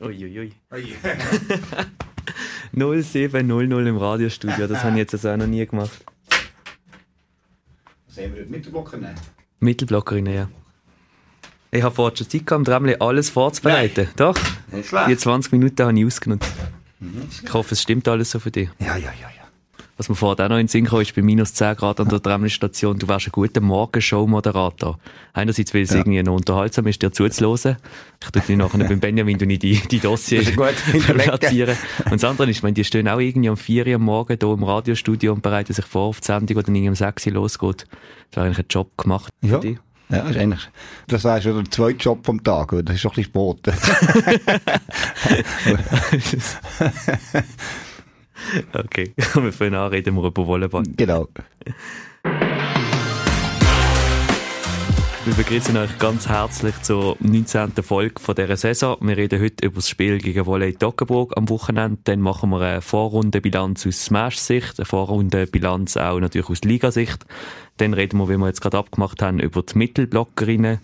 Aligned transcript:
Uiuiui. 0.00 0.52
0700 2.72 3.86
im 3.88 3.96
Radiostudio, 3.96 4.66
das 4.66 4.82
habe 4.84 4.92
ich 4.92 4.98
jetzt 4.98 5.14
also 5.14 5.30
auch 5.30 5.36
noch 5.36 5.46
nie 5.46 5.64
gemacht. 5.66 6.04
Was 8.08 8.18
haben 8.18 8.34
wir 8.34 8.42
heute 8.42 8.50
Mittelblocker 8.50 8.96
nehmen? 8.98 9.14
Mittelblockerin, 9.60 10.26
ja. 10.26 10.48
Ich 11.70 11.82
habe 11.82 11.94
vorher 11.94 12.16
schon 12.16 12.28
Zeit 12.28 12.46
gehabt, 12.46 12.68
um 12.68 12.94
alles 13.00 13.30
vorzubereiten. 13.30 14.08
Doch, 14.16 14.36
Nicht 14.72 14.88
schlecht. 14.88 15.08
die 15.08 15.16
20 15.16 15.52
Minuten 15.52 15.82
habe 15.82 15.98
ich 15.98 16.06
ausgenutzt. 16.06 16.52
Ich 17.44 17.52
hoffe, 17.52 17.74
es 17.74 17.82
stimmt 17.82 18.08
alles 18.08 18.30
so 18.30 18.38
für 18.38 18.50
dich. 18.50 18.70
Ja, 18.78 18.96
ja, 18.96 19.12
ja. 19.20 19.35
Was 19.98 20.10
mir 20.10 20.14
vorher 20.14 20.44
auch 20.44 20.50
noch 20.50 20.56
in 20.56 20.64
den 20.64 20.68
Sinn 20.68 20.84
kam, 20.84 21.00
ist 21.00 21.14
bei 21.14 21.22
minus 21.22 21.54
10 21.54 21.74
Grad 21.76 22.00
an 22.00 22.08
der 22.10 22.20
Dremli-Station, 22.20 22.98
du 22.98 23.08
wärst 23.08 23.28
ein 23.28 23.32
guter 23.32 23.62
Morgenshow-Moderator. 23.62 24.98
Einerseits, 25.32 25.72
weil 25.72 25.82
es 25.82 25.92
irgendwie 25.92 26.22
noch 26.22 26.34
unterhaltsam 26.34 26.86
ist, 26.86 27.00
dir 27.00 27.10
zuzuhören. 27.12 27.76
Ich 28.22 28.30
tue 28.30 28.42
dir 28.42 28.56
nachher 28.58 28.84
beim 28.86 29.00
Benjamin 29.00 29.38
die, 29.38 29.58
die, 29.58 29.80
die 29.80 29.98
Dossier 30.00 30.42
ist 30.42 30.54
platzieren. 30.54 31.76
Und 32.04 32.12
das 32.12 32.24
andere 32.24 32.50
ist, 32.50 32.58
ich 32.58 32.62
meine, 32.62 32.74
die 32.74 32.84
stehen 32.84 33.08
auch 33.08 33.18
irgendwie 33.20 33.48
um 33.48 33.56
4 33.56 33.86
Uhr 33.86 33.94
am 33.94 34.02
Morgen 34.02 34.36
hier 34.38 34.52
im 34.52 34.62
Radiostudio 34.64 35.32
und 35.32 35.40
bereiten 35.42 35.72
sich 35.72 35.84
vor 35.86 36.08
auf 36.08 36.20
die 36.20 36.26
Sendung, 36.26 36.46
die 36.48 36.54
dann 36.54 36.74
irgendwie 36.74 36.88
um 36.90 36.94
6 36.94 37.26
Uhr 37.28 37.32
losgeht. 37.32 37.86
Das 38.30 38.36
wäre 38.36 38.46
eigentlich 38.46 38.58
ein 38.58 38.66
Job 38.68 38.96
gemacht 38.98 39.32
für 39.40 39.48
Ja. 39.48 39.58
dich. 39.60 39.78
Ja, 40.08 40.18
das 40.20 40.30
ist 40.30 40.36
eigentlich, 40.36 40.68
das 41.08 41.24
wäre 41.24 41.42
schon 41.42 41.64
der 41.64 41.70
zweite 41.72 41.96
Job 41.98 42.24
vom 42.24 42.40
Tag, 42.44 42.72
oder? 42.72 42.82
das 42.84 42.94
ist 42.94 43.00
schon 43.00 43.10
ein 43.10 43.24
bisschen 43.24 43.56
spät. 43.64 43.72
okay, 48.74 49.12
wir 49.34 49.52
fangen 49.52 49.74
an, 49.74 49.88
reden 49.90 50.14
wir 50.16 50.24
über 50.24 50.46
Volleyball. 50.46 50.82
genau. 50.96 51.28
Wir 55.24 55.34
begrüßen 55.34 55.76
euch 55.76 55.98
ganz 55.98 56.28
herzlich 56.28 56.80
zur 56.82 57.16
19. 57.18 57.72
Folge 57.82 58.20
von 58.20 58.36
dieser 58.36 58.56
Saison. 58.56 58.96
Wir 59.00 59.16
reden 59.16 59.42
heute 59.42 59.66
über 59.66 59.76
das 59.76 59.88
Spiel 59.88 60.18
gegen 60.18 60.46
Volley 60.46 60.74
Toggenburg 60.74 61.32
am 61.36 61.48
Wochenende. 61.48 61.98
Dann 62.04 62.20
machen 62.20 62.50
wir 62.50 62.60
eine 62.60 62.80
Vorrundenbilanz 62.80 63.84
aus 63.88 64.04
Smash-Sicht, 64.04 64.78
eine 64.78 64.84
Vorrundenbilanz 64.86 65.96
auch 65.96 66.20
natürlich 66.20 66.48
aus 66.48 66.60
Ligasicht. 66.62 67.26
Dann 67.78 67.92
reden 67.92 68.18
wir, 68.18 68.28
wie 68.28 68.36
wir 68.36 68.46
jetzt 68.46 68.60
gerade 68.60 68.78
abgemacht 68.78 69.20
haben, 69.20 69.40
über 69.40 69.62
die 69.62 69.76
Mittelblockerinnen. 69.76 70.78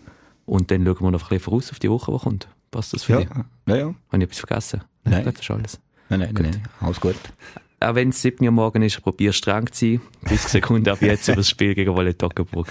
Und 0.44 0.72
dann 0.72 0.84
schauen 0.84 1.00
wir 1.00 1.10
noch 1.12 1.22
ein 1.22 1.28
bisschen 1.28 1.40
voraus 1.40 1.70
auf 1.70 1.78
die 1.78 1.88
Woche, 1.90 2.10
die 2.10 2.18
kommt. 2.18 2.48
Passt 2.72 2.94
das 2.94 3.04
für 3.04 3.12
Ja, 3.12 3.18
dich? 3.20 3.28
ja, 3.68 3.76
ja. 3.76 3.84
Habe 3.84 3.96
ich 4.16 4.22
etwas 4.24 4.38
vergessen? 4.40 4.82
Nein. 5.04 5.24
Das 5.24 5.34
ist 5.36 5.50
alles. 5.52 5.80
Nein, 6.12 6.20
nein, 6.20 6.34
nein, 6.34 6.50
nein. 6.50 6.62
alles 6.80 7.00
gut. 7.00 7.16
Auch 7.80 7.94
wenn 7.94 8.10
es 8.10 8.20
7 8.20 8.44
Uhr 8.44 8.52
morgen 8.52 8.82
ist, 8.82 9.00
probier 9.02 9.32
streng 9.32 9.72
zu 9.72 9.86
sein. 9.86 10.00
30 10.26 10.40
Sekunden 10.48 10.88
ab 10.90 11.00
jetzt 11.00 11.26
über 11.28 11.36
das 11.36 11.48
Spiel 11.48 11.74
gegen 11.74 11.94
Volley 11.94 12.12
Toggenburg. 12.12 12.68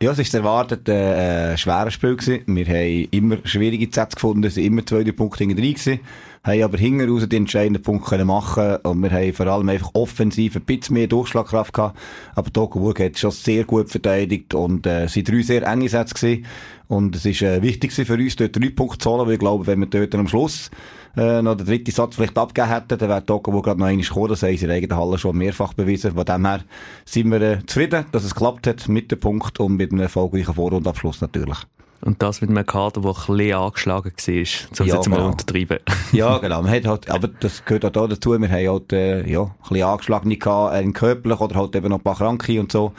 Ja, 0.00 0.12
es 0.12 0.18
ist 0.20 0.32
erwartet 0.32 0.88
äh, 0.88 1.50
ein 1.50 1.58
schweres 1.58 1.94
Spiel 1.94 2.16
gewesen. 2.16 2.44
Wir 2.46 2.66
haben 2.66 3.08
immer 3.10 3.38
schwierige 3.44 3.92
Sätze 3.92 4.14
gefunden, 4.14 4.44
es 4.44 4.54
sind 4.54 4.64
immer 4.64 4.86
zwei 4.86 5.02
drei 5.02 5.12
Punkte 5.12 5.44
hinten 5.44 5.60
drin 5.60 5.74
gewesen, 5.74 6.00
haben 6.44 6.62
aber 6.62 6.78
hinten 6.78 7.10
raus 7.10 7.28
die 7.28 7.36
entscheidenden 7.36 7.82
Punkte 7.82 8.10
können 8.10 8.28
machen 8.28 8.76
und 8.76 9.02
wir 9.02 9.10
haben 9.10 9.32
vor 9.34 9.46
allem 9.48 9.68
einfach 9.68 9.90
offensiv 9.92 10.56
ein 10.56 10.62
bisschen 10.62 10.94
mehr 10.94 11.08
Durchschlagkraft 11.08 11.74
gehabt. 11.74 11.98
Aber 12.34 12.50
Tokenburg 12.50 13.00
hat 13.00 13.18
schon 13.18 13.32
sehr 13.32 13.64
gut 13.64 13.90
verteidigt 13.90 14.54
und 14.54 14.86
äh, 14.86 15.04
es 15.04 15.16
waren 15.16 15.24
drei 15.24 15.42
sehr 15.42 15.66
enge 15.66 15.88
Sätze 15.88 16.14
gewesen. 16.14 16.46
Und 16.88 17.14
es 17.14 17.26
ist 17.26 17.42
äh, 17.42 17.60
wichtig 17.60 17.90
gewesen 17.90 18.06
für 18.06 18.14
uns, 18.14 18.36
dort 18.36 18.56
drei 18.56 18.70
Punkte 18.70 18.98
zu 18.98 19.10
holen, 19.10 19.26
weil 19.26 19.34
ich 19.34 19.38
glaube, 19.38 19.66
wenn 19.66 19.80
wir 19.80 19.86
dort 19.86 20.14
am 20.14 20.28
Schluss 20.28 20.70
äh, 21.16 21.42
noch 21.42 21.56
den 21.56 21.66
dritten 21.66 21.90
Satz 21.90 22.16
vielleicht 22.16 22.38
abgegeben 22.38 22.72
hätten, 22.72 22.98
dann 22.98 23.08
wäre 23.08 23.24
Tokenburg 23.24 23.64
gerade 23.64 23.80
noch 23.80 23.86
einmal 23.86 24.04
gekommen. 24.04 24.28
Das 24.28 24.42
haben 24.42 24.56
sie 24.56 24.64
in 24.64 24.68
der 24.68 24.76
eigenen 24.76 24.98
Halle 24.98 25.18
schon 25.18 25.36
mehrfach 25.36 25.74
bewiesen. 25.74 26.12
Von 26.14 26.24
dem 26.24 26.46
her 26.46 26.60
sind 27.04 27.30
wir 27.30 27.40
äh, 27.40 27.66
zufrieden, 27.66 28.04
dass 28.12 28.24
es 28.24 28.34
geklappt 28.34 28.66
hat 28.66 28.88
mit 28.88 29.10
dem 29.10 29.20
Punkt 29.20 29.58
und 29.60 29.76
mit 29.76 29.92
einem 29.92 30.02
erfolgreichen 30.02 30.54
Vorrundabschluss 30.54 31.20
natürlich. 31.20 31.58
Und 32.02 32.22
das 32.22 32.40
mit 32.40 32.48
einem 32.48 32.64
Kader, 32.64 33.02
der 33.02 33.10
ein 33.10 33.36
bisschen 33.36 33.52
angeschlagen 33.52 34.12
war, 34.16 34.34
um 34.80 34.86
Ja, 34.86 34.94
jetzt 34.94 35.08
mal 35.08 35.16
genau. 35.16 35.28
untertreiben. 35.28 35.78
Ja, 36.12 36.38
genau. 36.42 36.62
Man 36.62 36.72
hat 36.72 36.86
halt, 36.86 37.10
aber 37.10 37.28
das 37.28 37.64
gehört 37.64 37.84
auch 37.84 37.90
da 37.90 38.06
dazu. 38.06 38.30
Wir 38.30 38.48
haben 38.48 38.68
halt, 38.68 38.92
äh, 38.92 39.30
ja, 39.30 39.42
ein 39.42 39.52
bisschen 39.68 39.82
angeschlagene 39.82 40.36
gehabt, 40.36 40.74
äh, 40.74 40.92
körperlich 40.92 41.40
oder 41.40 41.56
halt 41.56 41.76
eben 41.76 41.88
noch 41.88 41.98
ein 41.98 42.02
paar 42.02 42.16
Kranke 42.16 42.58
und 42.58 42.72
so. 42.72 42.92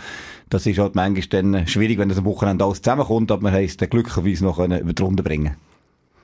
Das 0.50 0.66
ist 0.66 0.77
halt 0.77 0.95
manchmal 0.95 1.27
dann 1.27 1.67
schwierig, 1.67 1.97
wenn 1.97 2.09
das 2.09 2.17
am 2.19 2.25
Wochenende 2.25 2.66
alles 2.66 2.81
zusammenkommt, 2.81 3.31
aber 3.31 3.44
wir 3.44 3.51
haben 3.51 3.63
es 3.63 3.77
dann 3.77 3.89
glücklicherweise 3.89 4.44
noch 4.44 4.59
über 4.59 4.94
die 4.94 5.01
Runde 5.01 5.23
bringen. 5.23 5.55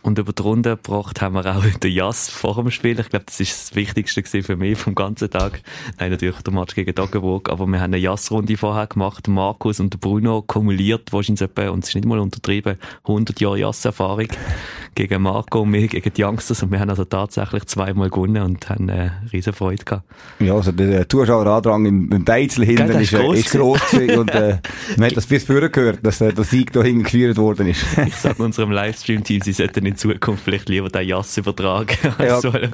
Und 0.01 0.19
über 0.19 0.31
die 0.31 0.41
Runde 0.41 0.77
gebracht 0.77 1.21
haben 1.21 1.35
wir 1.35 1.45
auch 1.45 1.63
den 1.83 1.91
Jass 1.91 2.29
vor 2.29 2.55
dem 2.55 2.71
Spiel. 2.71 2.99
Ich 2.99 3.09
glaube, 3.09 3.25
das 3.25 3.39
ist 3.39 3.51
das 3.51 3.75
Wichtigste 3.75 4.23
für 4.43 4.55
mich 4.55 4.77
vom 4.77 4.95
ganzen 4.95 5.29
Tag. 5.29 5.61
Nein, 5.99 6.11
natürlich 6.11 6.41
der 6.41 6.53
Match 6.53 6.75
gegen 6.75 6.95
Doggenburg, 6.95 7.49
aber 7.49 7.65
wir 7.65 7.79
haben 7.79 7.93
eine 7.93 7.97
Jass-Runde 7.97 8.55
vorher 8.57 8.87
gemacht. 8.87 9.27
Markus 9.27 9.79
und 9.79 9.99
Bruno 9.99 10.41
kumuliert 10.41 11.11
wahrscheinlich 11.11 11.41
etwa, 11.41 11.69
und 11.69 11.83
es 11.83 11.89
ist 11.89 11.95
nicht 11.95 12.07
mal 12.07 12.19
untertrieben, 12.19 12.77
100 13.03 13.39
Jahre 13.41 13.59
Jass-Erfahrung 13.59 14.27
gegen 14.95 15.21
Marco 15.21 15.61
und 15.61 15.69
mich, 15.71 15.91
gegen 15.91 16.13
die 16.13 16.23
Youngsters. 16.23 16.63
Und 16.63 16.71
wir 16.71 16.79
haben 16.79 16.89
also 16.89 17.05
tatsächlich 17.05 17.65
zweimal 17.65 18.09
gewonnen 18.09 18.43
und 18.43 18.69
haben 18.69 18.89
äh, 18.89 19.11
riesen 19.33 19.53
Freude 19.53 19.83
gehabt. 19.83 20.05
Ja, 20.39 20.53
also 20.55 20.71
der 20.71 21.01
äh, 21.01 21.07
Zuschauerandrang 21.07 21.85
im, 21.85 22.11
im 22.11 22.25
Beizel 22.25 22.65
hinten 22.65 22.91
ist, 22.91 23.13
ist 23.13 23.13
äh, 23.13 23.17
gross 23.17 23.37
ist 23.37 23.51
gross 23.51 23.93
und 23.93 24.31
äh, 24.31 24.57
man 24.97 25.09
hat 25.09 25.17
das 25.17 25.25
bis 25.27 25.43
vorher 25.43 25.69
gehört, 25.69 25.99
dass 26.05 26.21
äh, 26.21 26.33
der 26.33 26.43
Sieg 26.43 26.71
da 26.71 26.83
hinten 26.83 27.03
geführt 27.03 27.37
worden 27.37 27.67
ist. 27.67 27.85
Ich 28.05 28.15
sage 28.15 28.41
unserem 28.41 28.71
Livestream-Team, 28.71 29.41
sie 29.41 29.53
sollten 29.53 29.85
in 30.05 30.13
Zukunft 30.13 30.43
vielleicht 30.43 30.69
lieber 30.69 30.89
den 30.89 31.07
Jass 31.07 31.37
übertragen 31.37 31.97
als 32.17 32.27
Ja. 32.27 32.41
so 32.41 32.51
ein 32.51 32.71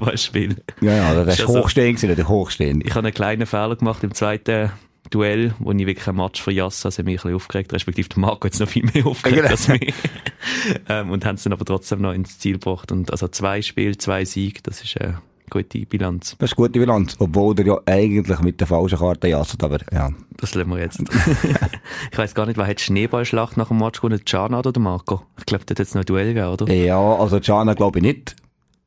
ja, 0.81 0.93
ja, 0.95 1.13
das 1.15 1.27
Ist 1.35 1.39
ist 1.41 1.47
also- 1.47 1.61
hochstehend 1.63 1.99
gewesen, 2.01 2.27
hochstehend. 2.27 2.83
Ich 2.85 2.91
habe 2.95 3.07
einen 3.07 3.13
kleinen 3.13 3.45
Fehler 3.45 3.75
gemacht 3.75 4.03
im 4.03 4.13
zweiten 4.13 4.71
Duell, 5.09 5.53
wo 5.59 5.71
ich 5.71 5.85
wirklich 5.85 6.07
ein 6.07 6.15
Match 6.15 6.41
für 6.41 6.51
Jassa, 6.51 6.87
also 6.87 7.03
mich 7.03 7.11
ein 7.11 7.15
bisschen 7.17 7.35
aufgeregt, 7.35 7.73
respektive 7.73 8.09
der 8.09 8.19
Marco 8.19 8.45
hat 8.45 8.53
es 8.53 8.59
noch 8.59 8.67
viel 8.69 8.83
mehr 8.93 9.05
aufgeregt 9.05 9.37
Genau. 9.41 9.49
als 9.49 9.67
mich. 9.67 9.93
ähm, 10.89 11.11
und 11.11 11.25
haben 11.25 11.35
es 11.35 11.43
dann 11.43 11.53
aber 11.53 11.65
trotzdem 11.65 12.01
noch 12.01 12.13
ins 12.13 12.39
Ziel 12.39 12.53
gebracht. 12.53 12.91
Und 12.91 13.11
also 13.11 13.27
zwei 13.27 13.61
Spiele, 13.61 13.97
zwei 13.97 14.25
Siege, 14.25 14.59
das 14.63 14.81
ist 14.81 14.99
eine 14.99 15.21
gute 15.53 15.85
Bilanz. 15.85 16.35
Das 16.39 16.51
ist 16.51 16.57
eine 16.57 16.67
gute 16.67 16.79
Bilanz, 16.79 17.15
obwohl 17.19 17.55
der 17.55 17.65
ja 17.65 17.79
eigentlich 17.85 18.39
mit 18.39 18.59
der 18.59 18.67
falschen 18.67 18.99
Karte 18.99 19.27
jasset, 19.27 19.63
aber 19.63 19.79
ja. 19.91 20.09
Das 20.37 20.55
lassen 20.55 20.69
wir 20.69 20.79
jetzt. 20.79 20.99
ich 22.11 22.17
weiß 22.17 22.35
gar 22.35 22.45
nicht, 22.45 22.57
wer 22.57 22.67
hat 22.67 22.81
Schneeballschlacht 22.81 23.55
nach 23.57 23.69
dem 23.69 23.77
Match 23.77 24.01
gewonnen? 24.01 24.21
Jana 24.25 24.59
oder 24.59 24.71
der 24.71 24.81
Marco? 24.81 25.21
Ich 25.37 25.45
glaube, 25.45 25.65
der 25.65 25.75
hat 25.75 25.79
jetzt 25.79 25.95
noch 25.95 26.01
ein 26.01 26.05
Duell 26.05 26.33
gegeben, 26.33 26.47
oder? 26.47 26.73
Ja, 26.73 26.99
also 26.99 27.37
Jana 27.37 27.73
glaube 27.73 27.99
ich 27.99 28.03
nicht. 28.03 28.35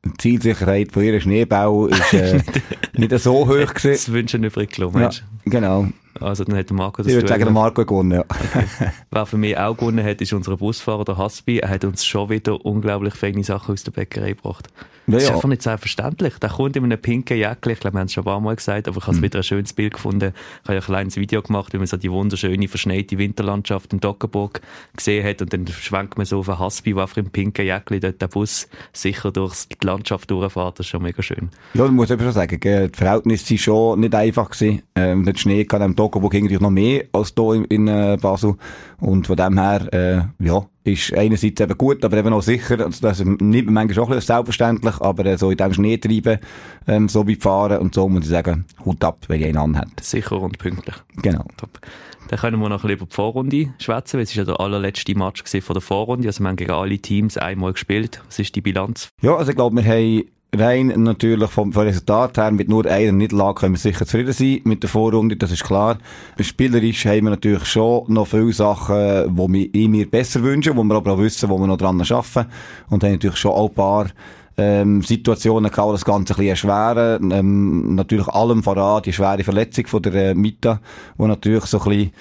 Die 0.05 0.13
Zielsicherheit 0.17 0.91
von 0.91 1.03
ihrem 1.03 1.19
Schneebau 1.19 1.87
ist 1.87 2.13
äh, 2.13 2.41
nicht 2.93 3.17
so 3.19 3.47
hoch 3.47 3.47
gewesen. 3.47 3.91
Das 3.91 4.11
wünschen 4.11 4.43
übrig 4.43 4.71
gelungen, 4.71 5.01
Ja, 5.01 5.09
genau. 5.45 5.87
Also 6.19 6.43
dann 6.43 6.57
hat 6.57 6.71
Marco 6.71 7.01
das 7.01 7.07
Ich 7.07 7.15
würde 7.15 7.27
sagen, 7.27 7.43
der 7.43 7.51
Marco 7.51 7.85
gewonnen, 7.85 8.11
ja. 8.11 8.25
Wer 9.11 9.25
für 9.25 9.37
mich 9.37 9.57
auch 9.57 9.75
gewonnen 9.75 10.03
hat, 10.05 10.21
ist 10.21 10.33
unser 10.33 10.57
Busfahrer, 10.57 11.05
der 11.05 11.17
Hasbi. 11.17 11.59
Er 11.59 11.69
hat 11.69 11.83
uns 11.83 12.05
schon 12.05 12.29
wieder 12.29 12.63
unglaublich 12.65 13.13
feine 13.13 13.43
Sachen 13.43 13.73
aus 13.73 13.83
der 13.83 13.91
Bäckerei 13.91 14.29
gebracht. 14.29 14.69
Ja, 15.07 15.13
das 15.13 15.23
ist 15.23 15.29
ja. 15.29 15.35
einfach 15.35 15.47
nicht 15.49 15.61
selbstverständlich. 15.61 16.37
Der 16.39 16.49
kommt 16.49 16.75
in 16.75 16.83
einem 16.83 16.99
pinken 17.01 17.37
Jäckchen, 17.37 17.71
ich 17.71 17.79
glaube, 17.79 17.95
wir 17.95 17.99
haben 18.01 18.07
es 18.07 18.13
schon 18.13 18.23
ein 18.23 18.25
paar 18.25 18.39
Mal 18.41 18.55
gesagt, 18.57 18.87
aber 18.89 18.97
ich 18.97 19.03
Mhm. 19.07 19.11
habe 19.13 19.21
wieder 19.21 19.39
ein 19.39 19.43
schönes 19.43 19.71
Bild 19.73 19.93
gefunden. 19.93 20.33
Ich 20.63 20.67
habe 20.67 20.77
ein 20.79 20.83
kleines 20.83 21.15
Video 21.15 21.41
gemacht, 21.41 21.71
wie 21.73 21.77
man 21.77 21.87
so 21.87 21.95
die 21.97 22.11
wunderschöne, 22.11 22.67
verschneite 22.67 23.17
Winterlandschaft 23.17 23.93
in 23.93 23.99
Dockenburg 24.01 24.59
gesehen 24.95 25.25
hat 25.25 25.41
und 25.41 25.53
dann 25.53 25.65
schwenkt 25.67 26.17
man 26.17 26.25
so 26.25 26.39
auf 26.39 26.49
einen 26.49 26.59
Hasbi, 26.59 26.93
der 26.93 27.03
einfach 27.03 27.17
im 27.17 27.29
pinken 27.29 27.65
Jäckchen 27.65 28.01
dort 28.01 28.21
den 28.21 28.29
Bus 28.29 28.67
sicher 28.91 29.31
durch 29.31 29.67
die 29.69 29.85
Landschaft 29.85 30.29
durchfährt. 30.29 30.77
Das 30.79 30.85
ist 30.85 30.89
schon 30.89 31.03
mega 31.03 31.23
schön. 31.23 31.49
Ja, 31.73 31.85
ich 31.85 31.91
muss 31.91 32.11
eben 32.11 32.21
schon 32.21 32.33
sagen, 32.33 32.59
die 32.59 32.89
Verhältnisse 32.93 33.49
waren 33.51 33.57
schon 33.57 33.99
nicht 34.01 34.13
einfach 34.13 34.49
gewesen. 34.49 34.81
Ähm, 34.95 35.23
der 35.23 35.35
Schnee 35.35 35.63
kann 35.63 35.81
am 35.81 35.95
Togoburg 35.95 36.33
irgendwie 36.33 36.57
noch 36.57 36.69
mehr 36.69 37.05
als 37.13 37.33
hier 37.37 37.53
in, 37.53 37.63
in 37.65 37.87
äh, 37.87 38.17
Basel. 38.21 38.55
Und 38.99 39.27
von 39.27 39.37
dem 39.37 39.57
her, 39.57 39.93
äh, 39.93 40.43
ja, 40.45 40.65
ist 40.87 41.13
einerseits 41.13 41.61
eben 41.61 41.77
gut, 41.77 42.03
aber 42.03 42.17
eben 42.17 42.33
auch 42.33 42.41
sicher. 42.41 42.83
Also 42.83 43.01
das 43.01 43.23
nimmt 43.23 43.65
man 43.65 43.73
manchmal 43.73 44.05
auch 44.05 44.09
ein 44.09 44.15
bisschen 44.15 44.35
selbstverständlich, 44.35 44.95
aber 45.01 45.25
äh, 45.25 45.37
so 45.37 45.51
in 45.51 45.57
diesem 45.57 45.73
Schnee 45.73 45.97
treiben, 45.97 46.39
ähm, 46.87 47.09
so 47.09 47.27
wie 47.27 47.35
fahren 47.35 47.79
und 47.79 47.93
so 47.93 48.07
muss 48.09 48.23
ich 48.23 48.29
sagen, 48.29 48.65
Hut 48.85 49.03
ab, 49.03 49.19
wenn 49.27 49.41
ich 49.41 49.47
einen 49.47 49.57
anhat. 49.57 49.89
Sicher 50.01 50.41
und 50.41 50.57
pünktlich. 50.57 50.95
Genau. 51.21 51.45
Top. 51.57 51.79
Dann 52.29 52.39
können 52.39 52.59
wir 52.59 52.67
noch 52.67 52.77
ein 52.77 52.81
bisschen 52.81 52.97
über 52.97 53.05
die 53.05 53.15
Vorrunde 53.15 53.73
schwätzen, 53.79 54.17
weil 54.17 54.23
es 54.23 54.31
ist 54.31 54.35
ja 54.35 54.43
der 54.43 54.59
allerletzte 54.59 55.15
Match 55.15 55.43
von 55.43 55.73
der 55.73 55.81
Vorrunde. 55.81 56.27
Also 56.27 56.43
wir 56.43 56.49
haben 56.49 56.55
gegen 56.57 56.71
alle 56.71 56.97
Teams 56.97 57.37
einmal 57.37 57.73
gespielt. 57.73 58.21
Was 58.25 58.39
ist 58.39 58.55
die 58.55 58.61
Bilanz? 58.61 59.09
Ja, 59.21 59.35
also 59.35 59.51
ich 59.51 59.55
glaube, 59.55 59.75
wir 59.77 59.85
haben 59.85 60.23
rein 60.55 60.87
natürlich 60.97 61.49
vom, 61.49 61.73
vom 61.73 61.83
Resultat 61.83 62.37
her 62.37 62.51
mit 62.51 62.69
nur 62.69 62.85
einer 62.85 63.11
Niederlage 63.11 63.61
können 63.61 63.75
wir 63.75 63.79
sicher 63.79 64.05
zufrieden 64.05 64.33
sein 64.33 64.61
mit 64.63 64.83
der 64.83 64.89
Vorrunde, 64.89 65.35
das 65.35 65.51
ist 65.51 65.63
klar. 65.63 65.97
Spielerisch 66.39 67.05
haben 67.05 67.25
wir 67.25 67.31
natürlich 67.31 67.65
schon 67.65 68.05
noch 68.07 68.27
viele 68.27 68.53
Sachen, 68.53 69.35
die 69.35 69.53
wir, 69.53 69.69
ich 69.73 69.87
mir 69.87 70.09
besser 70.09 70.41
wünschen, 70.41 70.75
wo 70.77 70.83
wir 70.83 70.95
aber 70.95 71.13
auch 71.13 71.19
wissen, 71.19 71.49
wo 71.49 71.57
wir 71.57 71.67
noch 71.67 71.77
dran 71.77 71.99
arbeiten. 71.99 72.49
Und 72.89 73.03
haben 73.03 73.11
natürlich 73.11 73.37
schon 73.37 73.51
auch 73.51 73.69
ein 73.69 73.75
paar 73.75 74.07
ähm, 74.57 75.01
Situationen 75.03 75.71
gehabt, 75.71 75.93
das 75.93 76.05
Ganze 76.05 76.33
ein 76.33 76.37
bisschen 76.37 76.49
erschweren. 76.49 77.31
Ähm, 77.31 77.95
natürlich 77.95 78.27
allem 78.27 78.63
voran 78.63 79.03
die 79.03 79.13
schwere 79.13 79.43
Verletzung 79.43 79.87
von 79.87 80.01
der 80.01 80.13
äh, 80.13 80.33
Mita, 80.33 80.79
die 81.17 81.23
natürlich 81.23 81.65
so 81.65 81.79
ein 81.79 81.89
bisschen 81.89 82.11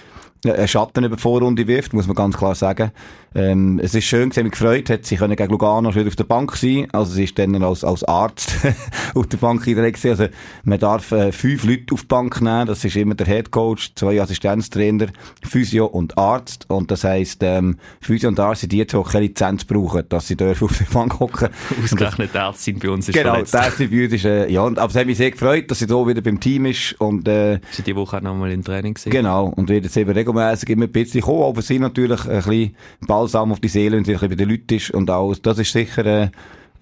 einen 0.44 0.68
Schatten 0.68 1.04
über 1.04 1.16
die 1.16 1.22
Vorrunde 1.22 1.66
wirft, 1.66 1.92
muss 1.92 2.06
man 2.06 2.16
ganz 2.16 2.36
klar 2.36 2.54
sagen. 2.54 2.90
Ähm, 3.34 3.78
es 3.82 3.94
ist 3.94 4.04
schön, 4.04 4.30
sie 4.30 4.40
haben 4.40 4.46
mich 4.46 4.52
gefreut, 4.52 4.88
hat 4.88 5.04
sie 5.04 5.16
können 5.16 5.36
gegen 5.36 5.50
Lugano 5.50 5.92
schon 5.92 6.08
auf 6.08 6.16
der 6.16 6.24
Bank 6.24 6.56
sein. 6.56 6.88
Also 6.92 7.12
sie 7.12 7.24
ist 7.24 7.38
dann 7.38 7.62
als, 7.62 7.84
als 7.84 8.02
Arzt 8.04 8.56
auf 9.14 9.26
der 9.26 9.36
Bank 9.36 9.62
direkt 9.64 10.02
Also 10.06 10.28
man 10.64 10.78
darf 10.78 11.12
äh, 11.12 11.32
fünf 11.32 11.64
Leute 11.64 11.92
auf 11.92 12.00
die 12.02 12.06
Bank 12.06 12.40
nehmen. 12.40 12.66
Das 12.66 12.82
ist 12.82 12.96
immer 12.96 13.14
der 13.14 13.26
Head 13.26 13.50
Coach, 13.50 13.92
zwei 13.94 14.22
Assistenztrainer, 14.22 15.08
Physio 15.46 15.84
und 15.84 16.16
Arzt. 16.16 16.64
Und 16.70 16.90
das 16.90 17.04
heisst, 17.04 17.42
ähm, 17.42 17.76
Physio 18.00 18.30
und 18.30 18.40
Arzt 18.40 18.62
sind 18.62 18.72
die, 18.72 18.86
die 18.86 19.02
keine 19.02 19.26
Lizenz 19.26 19.66
brauchen, 19.66 20.04
dass 20.08 20.28
sie 20.28 20.36
dürfen 20.36 20.64
auf 20.64 20.78
der 20.78 20.86
Bank 20.86 21.20
hocken. 21.20 21.50
Ausgerechnet 21.82 22.32
der 22.32 22.44
Arzt 22.44 22.66
bei 22.80 22.88
uns 22.88 23.06
ist 23.08 23.14
Genau, 23.14 23.32
verletzt. 23.32 23.52
der 23.52 23.62
Arzt 23.64 23.78
bei 23.78 24.04
uns 24.04 24.12
ist, 24.14 24.24
äh, 24.24 24.50
ja. 24.50 24.62
Und, 24.62 24.78
aber 24.78 24.90
es 24.90 24.96
hat 24.96 25.04
mich 25.06 25.18
sehr 25.18 25.30
gefreut, 25.30 25.70
dass 25.70 25.80
sie 25.80 25.86
da 25.86 26.06
wieder 26.06 26.22
beim 26.22 26.40
Team 26.40 26.64
ist. 26.64 26.98
Und, 26.98 27.28
äh, 27.28 27.56
ist 27.56 27.86
die 27.86 27.94
Woche 27.94 28.16
auch 28.16 28.22
nochmal 28.22 28.50
im 28.52 28.64
Training 28.64 28.94
gewesen. 28.94 29.10
Genau. 29.10 29.48
Und 29.48 29.68
wird 29.68 29.84
jetzt 29.84 29.96
eben 29.98 30.14
regelmäßig 30.26 30.68
immer 30.70 30.84
ein 30.84 30.92
bisschen 30.92 31.22
kommen, 31.22 31.44
aber 31.44 31.62
sie 31.62 31.78
natürlich 31.78 32.24
ein 32.26 32.36
bisschen 32.36 32.76
Balsam 33.06 33.52
auf 33.52 33.60
die 33.60 33.68
Seele, 33.68 33.96
wenn 33.96 34.04
sie 34.04 34.12
ein 34.12 34.14
bisschen 34.14 34.30
bei 34.30 34.36
den 34.36 34.50
Leuten 34.50 34.74
ist 34.74 34.90
und 34.90 35.10
alles. 35.10 35.42
Das 35.42 35.58
ist 35.58 35.72
sicher, 35.72 36.04
äh, 36.04 36.28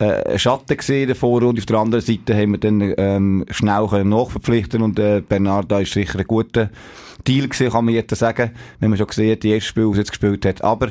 äh, 0.05 0.39
Schatten 0.39 0.77
gesehen 0.77 1.09
davor 1.09 1.43
und 1.43 1.59
auf 1.59 1.67
der 1.67 1.79
anderen 1.79 2.05
Seite 2.05 2.37
haben 2.37 2.53
wir 2.53 2.59
dann 2.59 2.95
ähm, 2.97 3.45
schnell 3.51 3.87
können 3.89 4.11
nachverpflichten 4.11 4.83
und 4.83 4.99
äh, 4.99 5.23
Bernard 5.27 5.71
da 5.71 5.81
ist 5.81 5.93
sicher 5.93 6.19
ein 6.19 6.27
guter 6.27 6.71
Deal 7.27 7.49
gewesen, 7.49 7.71
kann 7.71 7.85
man 7.85 7.95
jetzt 7.95 8.15
sagen, 8.15 8.51
wenn 8.81 8.91
man 8.91 8.99
schon 8.99 9.07
gesehen 9.07 9.39
die 9.41 9.51
erste 9.51 9.69
Spiel, 9.69 9.89
das 9.89 9.99
jetzt 9.99 10.11
gespielt 10.11 10.45
hat. 10.45 10.63
Aber 10.63 10.91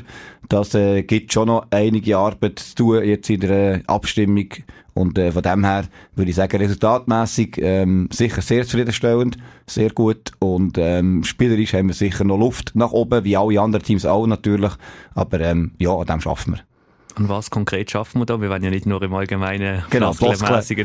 das 0.50 0.74
äh, 0.74 1.04
gibt 1.04 1.32
schon 1.32 1.48
noch 1.48 1.68
einige 1.70 2.18
Arbeit 2.18 2.60
zu 2.60 2.76
tun 2.76 3.04
jetzt 3.04 3.30
in 3.30 3.40
der 3.40 3.76
äh, 3.76 3.80
Abstimmung. 3.88 4.48
Und 4.96 5.18
äh, 5.18 5.32
von 5.32 5.42
dem 5.42 5.64
her 5.64 5.86
würde 6.16 6.30
ich 6.30 6.36
sagen, 6.36 6.58
resultatmäßig 6.58 7.58
ähm, 7.58 8.10
sicher 8.12 8.42
sehr 8.42 8.66
zufriedenstellend, 8.66 9.38
sehr 9.68 9.90
gut. 9.90 10.32
Und 10.40 10.78
ähm, 10.78 11.24
spielerisch 11.24 11.74
haben 11.74 11.88
wir 11.88 11.96
sicher 11.96 12.24
noch 12.24 12.38
Luft 12.38 12.72
nach 12.76 12.92
oben, 12.92 13.24
wie 13.24 13.38
alle 13.38 13.60
anderen 13.60 13.84
Teams 13.84 14.06
auch 14.06 14.28
natürlich, 14.28 14.72
aber 15.16 15.40
ähm, 15.40 15.72
ja, 15.80 15.92
an 15.96 16.06
dem 16.06 16.22
schaffen 16.22 16.56
wir. 16.56 16.73
Und 17.18 17.30
was 17.30 17.50
konkret 17.50 17.92
schaffen 17.92 18.20
wir 18.22 18.26
da? 18.26 18.42
Wir 18.42 18.50
wollen 18.50 18.64
ja 18.64 18.70
nicht 18.70 18.86
nur 18.86 19.02
im 19.02 19.14
allgemeinen 19.14 19.84
Genau, 19.90 20.14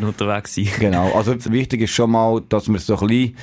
unterwegs 0.04 0.54
sein. 0.54 0.69
Genau, 0.78 1.12
also 1.12 1.34
wichtig 1.50 1.82
ist 1.82 1.90
schon 1.90 2.10
mal, 2.10 2.42
dass 2.48 2.69
wir 2.69 2.78
so 2.78 2.98
ein 2.98 3.06
bisschen 3.06 3.36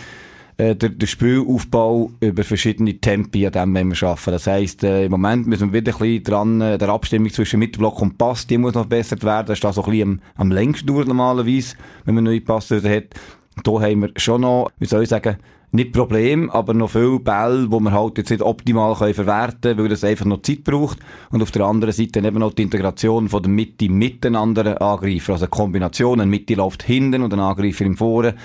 äh, 0.58 0.76
der, 0.76 0.90
der 0.90 1.08
Spielaufbau 1.08 2.12
über 2.22 2.44
verschiedene 2.44 2.98
Tempi 3.00 3.46
an 3.46 3.52
dem 3.52 3.76
wollen 3.76 3.90
wir 3.90 3.96
schaffen. 3.96 4.32
Das 4.32 4.48
heisst, 4.48 4.84
äh, 4.84 5.06
im 5.06 5.12
Moment 5.12 5.48
müssen 5.48 5.74
wir 5.74 5.82
wieder 5.82 5.94
ein 5.94 6.00
bisschen 6.00 6.24
dran, 6.24 6.62
äh, 6.62 6.78
der 6.78 6.90
Abstimmung 6.90 7.32
zwischen 7.32 7.60
Mittelblock 7.60 8.02
und 8.02 8.18
Pass, 8.18 8.48
die 8.48 8.58
muss 8.58 8.74
noch 8.74 8.82
verbessert 8.82 9.24
werden. 9.24 9.48
Das 9.48 9.58
ist 9.58 9.64
da 9.64 9.74
so 9.74 9.84
ein 9.84 9.92
bisschen 9.92 10.22
am, 10.38 10.48
am 10.48 10.52
längsten 10.52 10.88
durch 10.88 11.08
normalerweise, 11.08 11.76
wenn 12.06 12.16
man 12.16 12.24
neue 12.24 12.42
Passer 12.42 12.82
hat. 12.84 13.06
Da 13.64 13.72
haben 13.72 14.02
wir 14.02 14.10
schon 14.18 14.42
noch, 14.42 14.70
wie 14.80 14.86
soll 14.86 15.04
ich 15.04 15.10
sagen, 15.10 15.38
nicht 15.76 15.92
Problem, 15.92 16.50
aber 16.50 16.74
noch 16.74 16.92
viele 16.92 17.20
Bälle, 17.20 17.68
die 17.68 17.80
wir 17.80 17.92
halt 17.92 18.18
jetzt 18.18 18.30
nicht 18.30 18.42
optimal 18.42 18.96
können 18.96 19.14
verwerten 19.14 19.62
können, 19.62 19.80
weil 19.80 19.90
das 19.90 20.04
einfach 20.04 20.26
noch 20.26 20.42
Zeit 20.42 20.64
braucht. 20.64 21.00
Und 21.32 21.42
auf 21.42 21.52
der 21.52 21.66
anderen 21.66 21.94
Seite 21.94 22.20
eben 22.20 22.40
noch 22.40 22.54
die 22.54 22.64
Integration 22.64 23.30
von 23.30 23.44
der 23.44 23.52
Mitte 23.52 23.90
mit 23.90 24.24
den 24.24 24.36
anderen 24.36 24.78
Angreifern. 24.78 25.34
Also 25.34 25.48
Kombinationen, 25.48 26.30
Mitte 26.30 26.56
läuft 26.56 26.84
hinten 26.84 27.24
und 27.24 27.34
ein 27.34 27.40
Angreifer 27.40 27.86
im 27.86 27.98
Voren. 27.98 28.36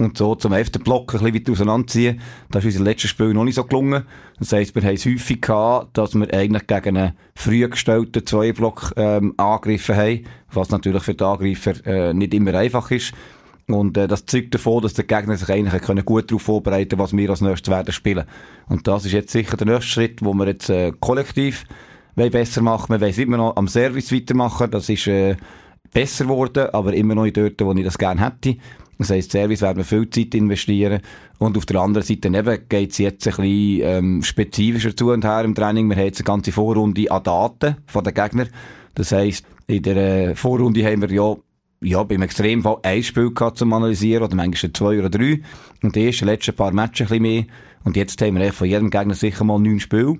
Und 0.00 0.18
so 0.18 0.34
zum 0.34 0.52
elften 0.52 0.82
Block 0.82 1.14
ein 1.14 1.20
bisschen 1.20 1.34
weiter 1.34 1.52
auseinanderziehen. 1.52 2.20
Das 2.50 2.64
ist 2.64 2.74
unser 2.74 2.90
letztes 2.90 3.10
Spiel 3.10 3.32
noch 3.32 3.44
nicht 3.44 3.54
so 3.54 3.64
gelungen. 3.64 4.02
Das 4.40 4.52
heisst, 4.52 4.74
wir 4.74 4.82
haben 4.82 4.94
es 4.94 5.06
häufig 5.06 5.40
gehabt, 5.40 5.96
dass 5.96 6.14
wir 6.14 6.34
eigentlich 6.34 6.66
gegen 6.66 6.96
einen 6.96 7.12
früh 7.36 7.68
gestellten 7.68 8.26
Zweiblock 8.26 8.92
ähm, 8.96 9.34
angegriffen 9.36 9.96
haben, 9.96 10.24
was 10.52 10.70
natürlich 10.70 11.04
für 11.04 11.14
die 11.14 11.24
Angreifer 11.24 11.86
äh, 11.86 12.12
nicht 12.12 12.34
immer 12.34 12.54
einfach 12.54 12.90
ist. 12.90 13.14
Und 13.66 13.96
äh, 13.96 14.06
das 14.06 14.26
zeugt 14.26 14.54
davon, 14.54 14.82
dass 14.82 14.94
der 14.94 15.04
Gegner 15.04 15.36
sich 15.36 15.48
eigentlich 15.48 15.82
können 15.82 16.04
gut 16.04 16.30
darauf 16.30 16.42
vorbereiten 16.42 16.98
was 16.98 17.16
wir 17.16 17.30
als 17.30 17.40
nächstes 17.40 17.72
werden 17.72 17.92
spielen. 17.92 18.24
Und 18.68 18.86
das 18.86 19.06
ist 19.06 19.12
jetzt 19.12 19.32
sicher 19.32 19.56
der 19.56 19.66
nächste 19.66 19.90
Schritt, 19.90 20.24
wo 20.24 20.34
wir 20.34 20.46
jetzt 20.46 20.68
äh, 20.68 20.92
kollektiv 21.00 21.64
wollen 22.16 22.30
besser 22.30 22.62
machen. 22.62 22.90
Wir 22.90 23.00
wollen 23.00 23.14
immer 23.14 23.36
noch 23.38 23.56
am 23.56 23.68
Service 23.68 24.12
weitermachen. 24.12 24.70
Das 24.70 24.88
ist 24.88 25.06
äh, 25.06 25.36
besser 25.92 26.24
geworden, 26.24 26.68
aber 26.72 26.92
immer 26.92 27.14
noch 27.14 27.28
dort, 27.30 27.60
wo 27.60 27.72
ich 27.72 27.84
das 27.84 27.98
gerne 27.98 28.24
hätte. 28.24 28.56
Das 28.98 29.10
heisst, 29.10 29.32
Service 29.32 29.62
werden 29.62 29.78
wir 29.78 29.84
viel 29.84 30.08
Zeit 30.10 30.34
investieren. 30.34 31.00
Und 31.38 31.56
auf 31.56 31.66
der 31.66 31.80
anderen 31.80 32.06
Seite 32.06 32.28
eben 32.28 32.68
geht 32.68 32.92
es 32.92 32.98
jetzt 32.98 33.26
ein 33.26 33.34
bisschen 33.34 33.80
ähm, 33.82 34.22
spezifischer 34.22 34.94
zu 34.94 35.10
und 35.10 35.24
her 35.24 35.42
im 35.44 35.54
Training. 35.54 35.88
Wir 35.88 35.96
haben 35.96 36.04
jetzt 36.04 36.20
eine 36.20 36.26
ganze 36.26 36.52
Vorrunde 36.52 37.10
an 37.10 37.22
Daten 37.22 37.76
von 37.86 38.04
den 38.04 38.14
Gegnern. 38.14 38.48
Das 38.94 39.10
heisst, 39.10 39.46
in 39.66 39.82
der 39.82 39.96
äh, 39.96 40.34
Vorrunde 40.36 40.84
haben 40.84 41.02
wir 41.02 41.10
ja 41.10 41.36
ja, 41.84 42.02
beim 42.02 42.22
Extremfall 42.22 42.78
ein 42.82 43.02
Spiel 43.02 43.32
gehabt 43.32 43.58
zum 43.58 43.72
Analysieren, 43.72 44.24
oder 44.24 44.34
manchmal 44.34 44.72
zwei 44.72 44.98
oder 44.98 45.10
drei. 45.10 45.40
Und 45.82 45.94
die 45.94 46.06
ersten 46.06 46.26
letzten 46.26 46.54
paar 46.54 46.72
Matches 46.72 47.10
ein 47.10 47.22
bisschen 47.22 47.22
mehr. 47.22 47.44
Und 47.84 47.96
jetzt 47.96 48.20
haben 48.22 48.38
wir 48.38 48.52
von 48.52 48.66
jedem 48.66 48.90
Gegner 48.90 49.14
sicher 49.14 49.44
mal 49.44 49.58
neun 49.58 49.80
Spiele. 49.80 50.18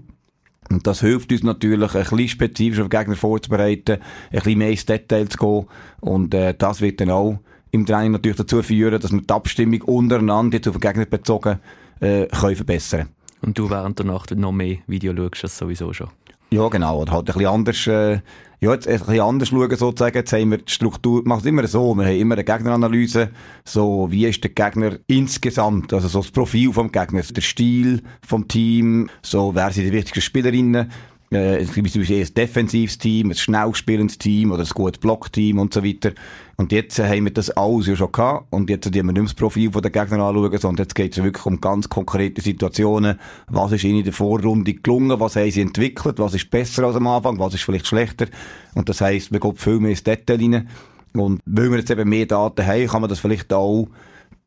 Und 0.70 0.86
das 0.86 1.00
hilft 1.00 1.32
uns 1.32 1.42
natürlich, 1.42 1.94
ein 1.94 2.02
bisschen 2.02 2.28
spezifisch 2.28 2.80
auf 2.80 2.88
den 2.88 2.98
Gegner 2.98 3.16
vorzubereiten, 3.16 3.98
ein 3.98 4.00
bisschen 4.30 4.58
mehr 4.58 4.70
ins 4.70 4.86
Detail 4.86 5.28
zu 5.28 5.38
gehen. 5.38 5.66
Und 6.00 6.34
äh, 6.34 6.54
das 6.56 6.80
wird 6.80 7.00
dann 7.00 7.10
auch 7.10 7.38
im 7.70 7.86
Training 7.86 8.12
natürlich 8.12 8.38
dazu 8.38 8.62
führen, 8.62 9.00
dass 9.00 9.12
wir 9.12 9.20
die 9.20 9.34
Abstimmung 9.34 9.82
untereinander, 9.82 10.56
jetzt 10.56 10.68
auf 10.68 10.78
den 10.78 10.80
Gegner 10.80 11.06
bezogen, 11.06 11.58
äh, 12.00 12.26
können 12.26 12.56
verbessern 12.56 13.08
Und 13.42 13.58
du 13.58 13.68
während 13.68 13.98
der 13.98 14.06
Nacht 14.06 14.30
noch 14.30 14.52
mehr 14.52 14.78
Video 14.86 15.14
schaust, 15.14 15.44
das 15.44 15.58
sowieso 15.58 15.92
schon. 15.92 16.08
Ja, 16.50 16.68
genau. 16.68 17.02
Oder 17.02 17.12
halt 17.12 17.28
ein 17.28 17.34
bisschen 17.34 17.48
anders, 17.48 17.86
äh, 17.86 18.20
ja, 18.64 18.72
jetzt 18.72 18.88
ein 18.88 18.98
bisschen 18.98 19.20
anders 19.20 19.48
schauen, 19.50 19.76
sozusagen. 19.76 20.16
Jetzt 20.16 20.32
haben 20.32 20.50
wir 20.50 20.58
die 20.58 20.72
Struktur, 20.72 21.22
macht 21.24 21.40
es 21.40 21.46
immer 21.46 21.66
so. 21.66 21.94
Wir 21.94 22.06
haben 22.06 22.16
immer 22.18 22.34
eine 22.34 22.44
Gegneranalyse. 22.44 23.30
So, 23.64 24.10
wie 24.10 24.26
ist 24.26 24.42
der 24.42 24.52
Gegner 24.52 24.98
insgesamt? 25.06 25.92
Also 25.92 26.08
so 26.08 26.20
das 26.20 26.30
Profil 26.30 26.72
vom 26.72 26.90
Gegner, 26.90 27.22
der 27.22 27.42
Stil 27.42 28.02
vom 28.26 28.48
Team, 28.48 29.10
so, 29.22 29.54
wer 29.54 29.70
sind 29.70 29.84
die 29.84 29.92
wichtigsten 29.92 30.22
Spielerinnen? 30.22 30.90
Äh, 31.34 31.58
es 31.58 31.72
gibt 31.72 31.90
zum 31.90 32.02
Beispiel 32.02 32.20
ein 32.20 32.34
defensives 32.34 32.98
Team, 32.98 33.30
ein 33.30 33.34
schnell 33.34 33.74
spielendes 33.74 34.18
Team 34.18 34.52
oder 34.52 34.62
ein 34.62 34.68
gutes 34.68 34.98
Blockteam 34.98 35.58
und 35.58 35.74
so 35.74 35.84
weiter. 35.84 36.12
Und 36.56 36.72
jetzt 36.72 36.98
äh, 36.98 37.08
haben 37.08 37.24
wir 37.24 37.32
das 37.32 37.50
alles 37.50 37.86
ja 37.86 37.96
schon 37.96 38.12
gehabt. 38.12 38.46
Und 38.50 38.70
jetzt 38.70 38.86
müssen 38.86 39.06
wir 39.06 39.12
nicht 39.12 39.24
das 39.24 39.34
Profil 39.34 39.70
der 39.70 39.90
Gegner 39.90 40.24
anschauen, 40.24 40.58
sondern 40.58 40.84
jetzt 40.84 40.94
geht 40.94 41.16
es 41.16 41.22
wirklich 41.22 41.44
um 41.46 41.60
ganz 41.60 41.88
konkrete 41.88 42.40
Situationen. 42.40 43.18
Was 43.48 43.72
ist 43.72 43.84
ihnen 43.84 43.98
in 43.98 44.04
der 44.04 44.12
Vorrunde 44.12 44.74
gelungen? 44.74 45.18
Was 45.20 45.36
haben 45.36 45.50
sie 45.50 45.60
entwickelt? 45.60 46.18
Was 46.18 46.34
ist 46.34 46.50
besser 46.50 46.84
als 46.84 46.96
am 46.96 47.06
Anfang? 47.06 47.38
Was 47.38 47.54
ist 47.54 47.62
vielleicht 47.62 47.86
schlechter? 47.86 48.26
Und 48.74 48.88
das 48.88 49.00
heisst, 49.00 49.32
wir 49.32 49.40
gehen 49.40 49.56
viel 49.56 49.80
mehr 49.80 49.90
ins 49.90 50.04
Detail 50.04 50.36
rein. 50.36 50.68
Und 51.14 51.40
weil 51.46 51.70
wir 51.70 51.78
jetzt 51.78 51.90
eben 51.90 52.08
mehr 52.08 52.26
Daten 52.26 52.66
haben, 52.66 52.86
kann 52.86 53.00
man 53.00 53.10
das 53.10 53.20
vielleicht 53.20 53.52
auch 53.52 53.88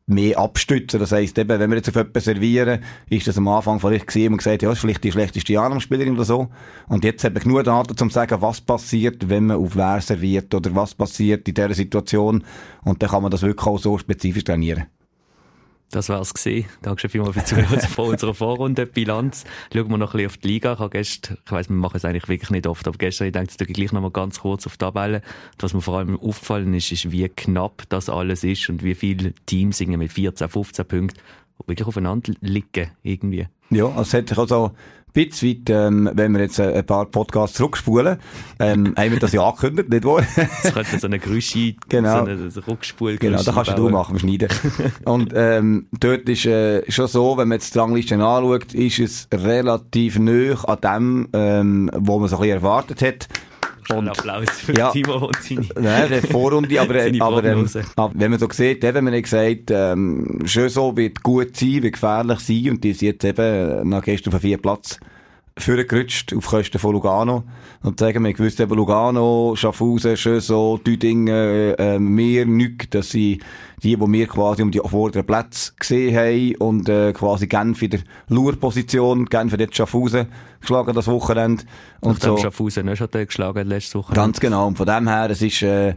mehr 0.08 0.40
abstützen. 0.40 1.00
Das 1.00 1.12
heisst 1.12 1.38
eben, 1.38 1.60
wenn 1.60 1.70
wir 1.70 1.78
jetzt 1.78 1.90
auf 1.90 1.96
jemanden 1.96 2.20
servieren, 2.20 2.80
ist 3.10 3.28
das 3.28 3.38
am 3.38 3.48
Anfang 3.50 3.80
vielleicht 3.80 4.08
gesehen 4.08 4.32
und 4.32 4.38
gesagt, 4.38 4.64
ja, 4.64 4.72
ist 4.72 4.80
vielleicht 4.80 5.04
die 5.04 5.12
schlechteste 5.12 5.54
Janam-Spielerin 5.54 6.16
oder 6.16 6.24
so. 6.24 6.48
Und 6.88 7.04
jetzt 7.04 7.24
haben 7.24 7.36
wir 7.36 7.42
genug 7.42 7.66
Daten, 7.66 7.92
um 7.92 8.10
zu 8.10 8.14
sagen, 8.14 8.42
was 8.42 8.62
passiert, 8.62 9.30
wenn 9.30 9.48
man 9.48 9.58
auf 9.58 9.76
wer 9.76 10.02
serviert 10.02 10.54
oder 10.54 10.74
was 10.74 10.96
passiert 10.96 11.48
in 11.48 11.54
dieser 11.54 11.74
Situation. 11.74 12.44
Und 12.84 13.04
dann 13.04 13.10
kann 13.10 13.22
man 13.22 13.32
das 13.32 13.42
wirklich 13.42 13.68
auch 13.68 13.78
so 13.78 13.98
spezifisch 13.98 14.46
trainieren. 14.46 14.88
Das 15.92 16.10
war's 16.10 16.34
gesehen. 16.34 16.66
Dankeschön 16.82 17.10
vielmals 17.10 17.34
für 17.34 17.40
die 17.40 17.46
Zuhörer 17.46 17.80
von 17.88 18.10
unserer 18.10 18.34
Vorrunde 18.34 18.86
Bilanz. 18.86 19.46
Schauen 19.74 19.90
wir 19.90 19.98
noch 19.98 20.14
ein 20.14 20.18
bisschen 20.18 20.28
auf 20.28 20.38
die 20.38 20.48
Liga. 20.50 20.74
Ich, 20.74 20.80
habe 20.80 20.90
gestern, 20.90 21.38
ich 21.46 21.52
weiss, 21.52 21.70
wir 21.70 21.78
machen 21.78 21.96
es 21.96 22.04
eigentlich 22.04 22.28
wirklich 22.28 22.50
nicht 22.50 22.68
oft, 22.68 22.88
aber 22.88 22.98
gestern, 22.98 23.28
ich 23.28 23.34
denke, 23.34 23.54
jetzt 23.58 23.74
gleich 23.74 23.94
noch 23.94 24.02
mal 24.02 24.12
ganz 24.12 24.42
kurz 24.42 24.66
auf 24.66 24.74
die 24.74 24.80
Tabelle. 24.80 25.22
Was 25.60 25.74
mir 25.74 25.82
vor 25.82 26.00
allem 26.00 26.20
aufgefallen 26.20 26.74
ist, 26.74 26.92
ist, 26.92 27.12
wie 27.12 27.30
knapp 27.30 27.84
das 27.88 28.10
alles 28.10 28.44
ist 28.44 28.68
und 28.70 28.84
wie 28.84 28.96
viele 28.96 29.34
Teams 29.46 29.80
mit 29.80 30.12
14, 30.12 30.50
15 30.50 30.86
Punkten 30.86 31.22
wirklich 31.66 31.88
aufeinander 31.88 32.34
liegen, 32.42 32.92
irgendwie. 33.04 33.48
Ja, 33.70 33.92
es 34.00 34.14
hat 34.14 34.30
sich 34.30 34.38
also 34.38 34.72
ein 35.08 35.14
bisschen 35.14 35.50
weit, 35.50 35.70
ähm, 35.70 36.10
wenn 36.14 36.34
wir 36.34 36.42
jetzt 36.42 36.60
ein 36.60 36.86
paar 36.86 37.06
Podcasts 37.06 37.58
zurückspulen, 37.58 38.18
ähm, 38.60 38.94
haben 38.98 39.12
wir 39.12 39.20
das 39.20 39.34
ja 39.34 39.42
angekündigt, 39.42 39.90
nicht 39.90 40.06
wahr? 40.06 40.22
Jetzt 40.64 40.74
könnte 40.74 41.00
so 41.00 41.08
eine 41.08 41.20
Grüsche, 41.20 41.76
genau. 41.90 42.26
so 42.26 42.32
eine 42.32 42.68
Rückspul 42.68 43.18
Genau, 43.18 43.42
da 43.42 43.52
kannst 43.52 43.78
du 43.78 43.90
machen, 43.90 44.20
schneiden. 44.20 44.50
Und 45.06 45.34
ähm, 45.36 45.88
dort 46.00 46.30
ist 46.30 46.46
äh, 46.46 46.90
schon 46.90 47.08
so, 47.08 47.38
wenn 47.38 47.48
man 47.48 47.58
jetzt 47.58 47.74
die 47.74 47.80
Rangliste 47.80 48.16
anschaut, 48.16 48.74
ist 48.74 49.00
es 49.00 49.28
relativ 49.34 50.20
nöch 50.20 50.64
an 50.66 50.82
dem, 50.82 51.30
ähm, 51.34 51.92
wo 51.94 52.20
man 52.20 52.30
so 52.30 52.38
ein 52.38 52.42
bisschen 52.42 52.58
erwartet 52.58 53.02
hat. 53.02 53.28
Und, 53.90 54.10
Applaus 54.10 54.50
für 54.50 54.74
ja, 54.78 54.92
Timo 54.92 55.28
und 55.28 55.36
seine 55.42 55.68
Nein, 55.80 56.10
der 56.10 56.22
Vorrunde, 56.32 56.80
aber, 56.82 56.96
aber, 57.20 57.44
ähm, 57.44 57.70
aber 57.96 58.12
wenn 58.16 58.32
man 58.32 58.40
so 58.40 58.48
sieht, 58.52 58.84
eben, 58.84 59.06
man 59.06 59.14
hat 59.14 59.24
gesagt, 59.24 59.72
ähm, 59.72 60.40
schön 60.46 60.70
so 60.70 60.96
wird 60.98 61.24
gut 61.24 61.56
sein, 61.56 61.84
wird 61.84 61.94
gefährlich 61.94 62.40
sein 62.40 62.70
und 62.72 62.84
die 62.84 62.92
ist 62.92 63.02
jetzt 63.02 63.24
eben 63.24 63.88
nach 63.90 64.04
gestern 64.04 64.34
auf 64.34 64.42
vier 64.42 64.58
Platz 64.58 65.00
vorgerutscht 65.58 66.34
auf 66.36 66.48
Kosten 66.48 66.80
von 66.80 66.94
Lugano. 66.94 67.44
Und 67.84 68.00
sagen 68.00 68.24
wir, 68.24 68.34
gewusst 68.34 68.60
eben 68.60 68.76
Lugano, 68.76 69.54
Schaffhausen, 69.56 70.18
schön 70.18 70.40
so, 70.40 70.78
Düdingen, 70.78 71.76
äh, 71.76 72.00
mehr 72.00 72.46
nichts, 72.46 72.90
dass 72.90 73.12
sie 73.12 73.40
die, 73.84 73.96
die 73.96 74.12
wir 74.12 74.28
quasi 74.28 74.64
um 74.64 74.72
die 74.72 74.82
vorderen 74.84 75.26
Plätze 75.26 75.74
gesehen 75.80 76.16
haben 76.16 76.56
und 76.56 76.90
äh, 76.90 77.14
quasi 77.14 77.48
Genf 77.48 77.82
in 77.82 77.92
der 77.92 78.00
Lurposition, 78.30 79.26
Genf 79.26 79.54
hat 79.54 79.60
jetzt 79.60 79.76
Schaffhausen 79.76 80.28
geschlagen 80.60 80.94
das 80.94 81.08
Wochenende. 81.08 81.64
Und 82.02 82.14
Nachdem 82.14 82.38
so. 82.38 82.44
Schaffhausen 82.44 82.86
nicht 82.86 82.98
schon 82.98 83.10
geschlagen 83.12 83.68
letzte 83.68 84.00
Woche. 84.00 84.14
Ganz 84.14 84.40
genau. 84.40 84.68
Und 84.68 84.78
von 84.78 84.88
dem 84.88 85.08
her, 85.08 85.30
es 85.30 85.42
ist, 85.42 85.62
äh, 85.62 85.94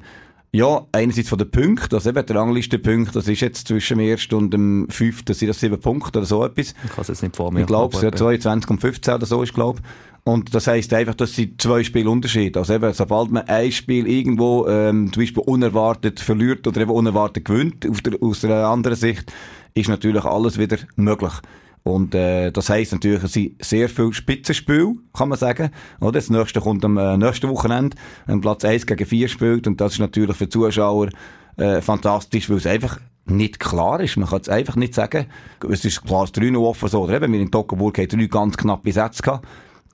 Ja, 0.53 0.85
einerseits 0.91 1.29
von 1.29 1.39
den 1.39 1.49
Punkten, 1.49 1.95
also 1.95 2.09
eben 2.09 2.27
der 2.27 2.37
Rangliste-Punkt, 2.37 3.15
das 3.15 3.29
ist 3.29 3.41
jetzt 3.41 3.69
zwischen 3.69 3.99
dem 3.99 4.09
ersten 4.09 4.35
und 4.35 4.51
dem 4.53 4.89
fünften, 4.89 5.33
sind 5.33 5.47
das 5.47 5.61
sieben 5.61 5.79
Punkte 5.79 6.19
oder 6.19 6.27
so 6.27 6.45
etwas. 6.45 6.75
Ich 6.85 6.91
kann 6.91 7.03
es 7.03 7.09
jetzt 7.09 7.23
nicht 7.23 7.37
vor 7.37 7.53
mir. 7.53 7.61
Ich 7.61 7.67
glaube, 7.67 7.95
es 7.97 8.03
ja 8.03 8.11
22 8.11 8.69
und 8.69 8.81
15 8.81 9.15
oder 9.15 9.27
so 9.27 9.45
ist, 9.45 9.55
glaube 9.55 9.79
Und 10.25 10.53
das 10.53 10.67
heisst 10.67 10.93
einfach, 10.93 11.15
dass 11.15 11.37
sie 11.37 11.57
zwei 11.57 11.85
Spiele 11.85 12.11
Unterschied. 12.11 12.57
Also 12.57 12.75
eben, 12.75 12.93
sobald 12.93 13.31
man 13.31 13.47
ein 13.47 13.71
Spiel 13.71 14.09
irgendwo, 14.09 14.67
ähm, 14.67 15.13
zum 15.13 15.23
Beispiel 15.23 15.45
unerwartet 15.47 16.19
verliert 16.19 16.67
oder 16.67 16.81
eben 16.81 16.91
unerwartet 16.91 17.45
gewinnt, 17.45 17.85
der, 17.85 18.21
aus 18.21 18.45
einer 18.45 18.67
anderen 18.67 18.97
Sicht, 18.97 19.33
ist 19.75 19.89
natürlich 19.89 20.25
alles 20.25 20.59
wieder 20.59 20.79
möglich. 20.97 21.33
Und 21.83 22.15
äh, 22.15 22.51
das 22.51 22.69
heisst 22.69 22.93
natürlich, 22.93 23.23
es 23.23 23.33
sind 23.33 23.65
sehr 23.65 23.89
viele 23.89 24.13
Spitzenspiele, 24.13 24.95
kann 25.15 25.31
man 25.31 25.39
sagen. 25.39 25.71
Oder? 26.01 26.13
Das 26.13 26.31
nächste 26.31 26.61
kommt 26.61 26.85
am 26.85 26.99
äh, 26.99 27.17
nächsten 27.17 27.49
Wochenende, 27.49 27.97
wenn 28.27 28.41
Platz 28.41 28.65
1 28.65 28.87
gegen 28.87 29.07
4 29.07 29.29
spielt. 29.29 29.67
Und 29.67 29.81
das 29.81 29.95
ist 29.95 29.99
natürlich 29.99 30.37
für 30.37 30.49
Zuschauer 30.49 31.09
äh, 31.57 31.81
fantastisch, 31.81 32.51
weil 32.51 32.59
es 32.59 32.67
einfach 32.67 33.01
nicht 33.25 33.61
klar 33.61 34.01
ist. 34.01 34.17
Man 34.17 34.29
kann 34.29 34.41
es 34.41 34.49
einfach 34.49 34.77
nicht 34.77 34.95
sagen. 34.95 35.27
Es 35.69 35.85
ist 35.85 36.05
klar, 36.05 36.25
es 36.25 36.33
3 36.33 36.55
offen 36.57 36.89
so. 36.89 37.03
Oder 37.03 37.15
eben, 37.15 37.33
wir 37.33 37.41
in 37.41 37.51
Toggenburg 37.51 37.97
haben 37.99 38.09
drei 38.09 38.27
ganz 38.27 38.57
knappe 38.57 38.93
Sätze 38.93 39.23
gehabt. 39.23 39.47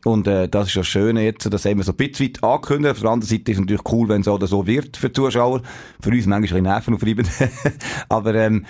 Und 0.05 0.29
äh, 0.29 0.49
das 0.49 0.69
ist 0.69 0.77
das 0.77 0.87
Schöne 0.87 1.25
jetzt, 1.25 1.53
das 1.53 1.65
haben 1.65 1.79
wir 1.79 1.85
so 1.85 1.91
ein 1.91 1.97
bisschen 1.97 2.29
weit 2.29 2.45
angekündigt. 2.45 2.93
Auf 2.93 3.01
der 3.01 3.11
anderen 3.11 3.29
Seite 3.29 3.51
ist 3.51 3.57
es 3.57 3.61
natürlich 3.61 3.83
cool, 3.91 4.09
wenn 4.09 4.21
es 4.21 4.29
auch 4.29 4.41
so 4.41 4.67
wird 4.67 4.97
für 4.97 5.09
die 5.09 5.15
Zuschauer. 5.15 5.63
Für 6.01 6.11
uns 6.11 6.27
manchmal 6.27 6.37
ein 6.37 6.43
bisschen 6.43 6.63
nervenaufreibend. 6.63 7.29
Aber 8.09 8.35
ähm, 8.37 8.65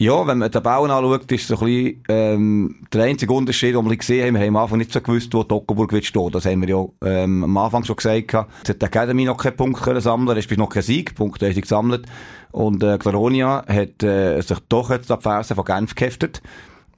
ja, 0.00 0.26
wenn 0.26 0.38
man 0.38 0.50
die 0.50 0.58
Tabellen 0.58 0.90
anschaut, 0.90 1.30
ist 1.30 1.46
so 1.46 1.58
ein 1.58 1.66
bisschen, 1.66 2.04
ähm, 2.08 2.76
der 2.90 3.04
einzige 3.04 3.34
Unterschied, 3.34 3.74
den 3.74 3.86
wir 3.86 3.96
gesehen 3.98 4.28
haben, 4.28 4.34
wir 4.34 4.40
haben 4.40 4.56
am 4.56 4.62
Anfang 4.62 4.78
nicht 4.78 4.94
so 4.94 5.00
gewusst, 5.02 5.34
wo 5.34 5.44
Toggenburg 5.44 5.92
wird 5.92 6.06
stehen. 6.06 6.30
Das 6.30 6.46
haben 6.46 6.62
wir 6.62 6.68
ja 6.70 6.86
ähm, 7.04 7.44
am 7.44 7.54
Anfang 7.58 7.84
schon 7.84 7.96
gesagt. 7.96 8.32
Jetzt 8.32 8.68
hat 8.70 8.80
die 8.80 8.86
Academy 8.86 9.26
noch 9.26 9.36
keinen 9.36 9.56
Punkt 9.56 9.82
können 9.82 10.00
sammeln, 10.00 10.38
es 10.38 10.46
ist 10.46 10.56
noch 10.56 10.70
kein 10.70 10.82
Sieg, 10.82 11.14
Punkte 11.14 11.44
haben 11.44 11.54
sie 11.54 11.60
gesammelt. 11.60 12.06
Und 12.50 12.82
äh, 12.82 12.96
Claronia 12.96 13.62
hat 13.68 14.02
äh, 14.02 14.40
sich 14.40 14.58
doch 14.70 14.88
jetzt 14.88 15.10
ab 15.10 15.22
Fersen 15.22 15.54
von 15.54 15.66
Genf 15.66 15.94
geheftet 15.94 16.40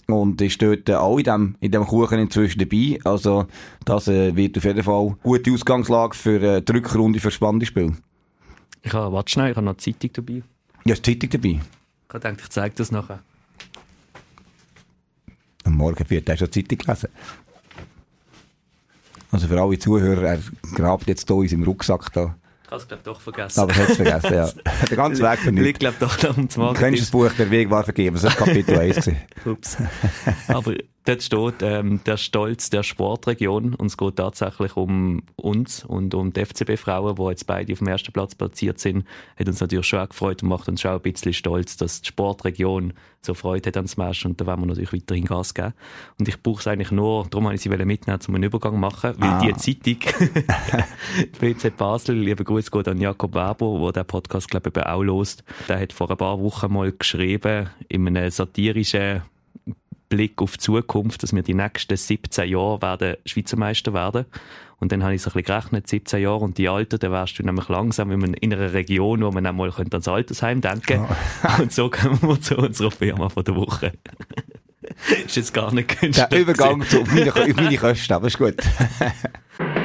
und 0.07 0.41
ist 0.41 0.63
dort 0.63 0.89
äh, 0.89 0.95
auch 0.95 1.19
in 1.19 1.25
dem, 1.25 1.57
in 1.59 1.73
dem 1.73 1.85
Kuchen 1.85 2.21
inzwischen 2.21 2.61
dabei. 2.61 3.01
Also 3.03 3.47
das 3.85 4.07
äh, 4.07 4.37
wird 4.37 4.57
auf 4.57 4.65
jeden 4.65 4.85
Fall 4.85 5.07
eine 5.07 5.17
gute 5.25 5.53
Ausgangslage 5.53 6.15
für 6.15 6.41
äh, 6.41 6.63
die 6.63 6.71
Rückrunde 6.71 7.19
für 7.19 7.33
spannende 7.33 7.67
Spiel. 7.67 7.97
Ich 8.83 8.93
habe, 8.93 9.13
warte 9.13 9.33
schnell, 9.33 9.51
ich 9.51 9.57
habe 9.57 9.67
noch 9.67 9.75
die 9.75 9.93
Zeitung 9.93 10.25
dabei. 10.25 10.43
Ja, 10.85 10.95
die 10.95 11.03
Zeitung 11.03 11.31
dabei? 11.31 11.61
Ich 12.12 12.14
habe 12.14 12.28
gedacht, 12.28 12.40
ich 12.42 12.50
zeige 12.50 12.75
das 12.75 12.92
nachher. 12.92 13.21
Am 15.64 15.73
Morgen 15.73 16.04
vier, 16.04 16.23
hast 16.28 16.42
du 16.42 16.47
die 16.47 16.62
Zeitung 16.62 16.78
gelesen? 16.78 17.09
Also 19.31 19.49
für 19.49 19.59
alle 19.59 19.78
Zuhörer, 19.78 20.23
er 20.23 20.38
grabt 20.75 21.07
jetzt 21.07 21.26
hier 21.26 21.40
in 21.40 21.49
seinem 21.49 21.62
Rucksack 21.62 22.12
da. 22.12 22.37
Ich 22.64 22.71
habe 22.71 22.83
es, 22.83 22.88
glaube 22.88 23.02
doch 23.02 23.19
vergessen. 23.19 23.61
Aber 23.61 23.73
ich 23.73 23.78
hätte 23.78 23.92
es 23.92 23.97
vergessen, 23.97 24.35
ja. 24.35 24.50
Der 24.90 24.97
ganze 24.99 25.23
Weg 25.23 25.38
von 25.38 25.57
Liegt, 25.57 25.81
glaube 25.81 25.97
doch 26.00 26.37
ums 26.37 26.54
Morgen. 26.59 26.75
Du 26.75 26.81
kennst 26.81 27.00
das 27.00 27.11
Buch 27.11 27.31
«Der 27.38 27.50
Weg 27.50 27.71
war 27.71 27.83
vergeben», 27.83 28.14
das 28.21 28.25
war 28.25 28.47
Kapitel 28.47 28.78
1. 28.78 28.97
gewesen. 28.97 29.16
Ups. 29.47 29.78
Aber 30.49 30.75
dort 31.05 31.23
steht 31.23 31.63
ähm, 31.63 32.01
der 32.05 32.17
Stolz 32.17 32.71
der 32.71 32.83
Sportregion 32.83 33.75
und 33.75 33.87
es 33.87 33.97
geht 33.97 34.17
tatsächlich 34.17 34.77
um 34.77 35.23
uns 35.37 35.85
und 35.85 36.15
um 36.15 36.33
die 36.33 36.45
FCB-Frauen, 36.45 37.17
die 37.17 37.23
jetzt 37.31 37.47
beide 37.47 37.73
auf 37.73 37.79
dem 37.79 37.89
ersten 37.89 38.13
Platz 38.13 38.35
platziert 38.35 38.79
sind. 38.79 39.05
Hat 39.39 39.49
uns 39.49 39.61
natürlich 39.61 39.87
schon 39.87 40.01
auch 40.01 40.09
gefreut 40.09 40.43
und 40.43 40.49
macht 40.49 40.69
uns 40.69 40.81
schon 40.81 40.93
ein 40.93 41.01
bisschen 41.01 41.33
stolz, 41.33 41.77
dass 41.77 42.03
die 42.03 42.09
Sportregion 42.09 42.93
so 43.25 43.35
Freude 43.35 43.69
hat 43.69 43.77
an 43.77 43.85
das 43.85 43.97
Match 43.97 44.27
und 44.27 44.41
da 44.41 44.47
werden 44.47 44.63
wir 44.63 44.67
natürlich 44.67 44.93
weiterhin 44.93 45.25
Gas 45.25 45.55
geben. 45.55 45.75
Und 46.19 46.29
ich 46.29 46.43
brauche 46.43 46.61
es 46.61 46.67
eigentlich 46.67 46.91
nur, 46.91 47.25
darum 47.31 47.45
wollte 47.45 47.55
ich 47.57 47.61
sie 47.63 47.69
mitnehmen, 47.69 48.19
um 48.27 48.35
einen 48.35 48.45
Übergang 48.45 48.73
zu 48.73 48.79
machen, 48.79 49.15
weil 49.19 49.29
Ah. 49.29 49.41
die 49.41 49.55
Zeitung, 49.55 49.99
die 51.19 51.39
BZ 51.39 51.77
Basel, 51.77 52.17
lieber 52.17 52.43
Gruß 52.43 52.71
geht 52.71 52.89
an 52.89 53.01
Jakob 53.01 53.35
Weber, 53.35 53.93
der 53.93 54.03
den 54.03 54.07
Podcast, 54.09 54.51
glaube 54.51 54.71
ich, 54.75 54.83
auch 54.85 55.03
lost. 55.03 55.45
Der 55.69 55.79
hat 55.81 55.93
vor 55.93 56.11
ein 56.11 56.17
paar 56.17 56.41
Wochen 56.41 56.73
mal 56.73 56.91
geschrieben, 56.91 57.71
in 57.89 58.09
einem 58.09 58.31
satirischen 58.31 59.23
Blick 60.16 60.40
auf 60.42 60.52
die 60.52 60.59
Zukunft, 60.61 61.23
dass 61.23 61.35
wir 61.35 61.42
die 61.42 61.54
nächsten 61.54 61.97
17 61.97 62.49
Jahre 62.49 62.83
werden 62.83 63.16
Schweizer 63.26 63.57
Meister 63.57 63.92
werden. 63.95 64.26
Und 64.78 64.90
dann 64.92 65.02
habe 65.04 65.14
ich 65.14 65.23
so 65.23 65.31
ein 65.31 65.35
bisschen 65.35 65.47
gerechnet, 65.54 65.88
17 65.88 66.21
Jahre 66.23 66.38
und 66.40 66.59
die 66.59 66.69
Alten, 66.69 66.99
dann 66.99 67.12
wärst 67.12 67.38
du 67.38 67.45
nämlich 67.45 67.69
langsam 67.69 68.11
in 68.11 68.25
einer- 68.25 68.42
in 68.42 68.52
einer 68.52 68.73
Region, 68.73 69.23
wo 69.23 69.31
man 69.31 69.47
auch 69.47 69.52
mal 69.52 69.71
könnte 69.71 69.95
ans 69.97 70.09
Altersheim 70.09 70.61
denken 70.61 71.07
Und 71.61 71.73
so 71.73 71.88
kommen 71.88 72.19
wir 72.23 72.40
zu 72.40 72.57
unserer 72.57 72.90
Firma 72.90 73.28
von 73.28 73.45
der 73.45 73.54
Woche. 73.54 73.92
ist 75.26 75.37
jetzt 75.37 75.54
gar 75.54 75.73
nicht 75.73 76.00
günstig. 76.00 76.28
Der 76.31 76.40
Übergang 76.40 76.83
zu, 76.83 77.02
meine, 77.04 77.33
meine 77.54 77.76
Kosten, 77.78 78.12
aber 78.12 78.26
ist 78.26 78.38
gut. 78.38 78.57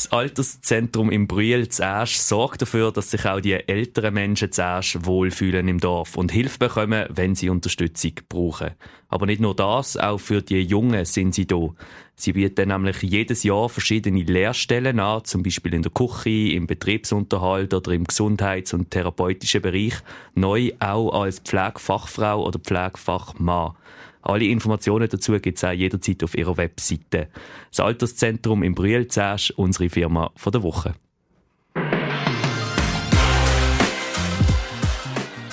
Das 0.00 0.12
Alterszentrum 0.12 1.10
im 1.10 1.26
Brühl 1.26 1.68
zuerst 1.68 2.26
sorgt 2.26 2.62
dafür, 2.62 2.90
dass 2.90 3.10
sich 3.10 3.26
auch 3.26 3.38
die 3.38 3.52
älteren 3.52 4.14
Menschen 4.14 4.50
zuerst 4.50 5.04
wohlfühlen 5.04 5.68
im 5.68 5.78
Dorf 5.78 6.16
und 6.16 6.32
Hilfe 6.32 6.58
bekommen, 6.58 7.04
wenn 7.10 7.34
sie 7.34 7.50
Unterstützung 7.50 8.12
brauchen. 8.30 8.70
Aber 9.10 9.26
nicht 9.26 9.42
nur 9.42 9.54
das, 9.54 9.98
auch 9.98 10.16
für 10.16 10.40
die 10.40 10.62
Jungen 10.62 11.04
sind 11.04 11.34
sie 11.34 11.46
da. 11.46 11.74
Sie 12.14 12.32
bieten 12.32 12.68
nämlich 12.70 13.02
jedes 13.02 13.42
Jahr 13.42 13.68
verschiedene 13.68 14.22
Lehrstellen 14.22 15.00
an, 15.00 15.22
zum 15.24 15.42
Beispiel 15.42 15.74
in 15.74 15.82
der 15.82 15.92
Küche, 15.92 16.54
im 16.54 16.66
Betriebsunterhalt 16.66 17.74
oder 17.74 17.92
im 17.92 18.04
Gesundheits- 18.04 18.72
und 18.72 18.90
therapeutischen 18.90 19.60
Bereich, 19.60 19.96
neu 20.34 20.72
auch 20.78 21.24
als 21.24 21.40
Pflegefachfrau 21.40 22.42
oder 22.46 22.58
Pflegefachmann. 22.58 23.74
Alle 24.22 24.44
Informationen 24.44 25.08
dazu 25.08 25.32
gibt 25.38 25.58
es 25.58 25.64
auch 25.64 25.72
jederzeit 25.72 26.22
auf 26.22 26.36
ihrer 26.36 26.56
Webseite. 26.56 27.28
Das 27.70 27.80
Alterszentrum 27.80 28.62
im 28.62 28.74
Brühl 28.74 29.08
zuerst, 29.08 29.52
unsere 29.52 29.88
Firma 29.88 30.30
von 30.36 30.52
der 30.52 30.62
Woche. 30.62 30.94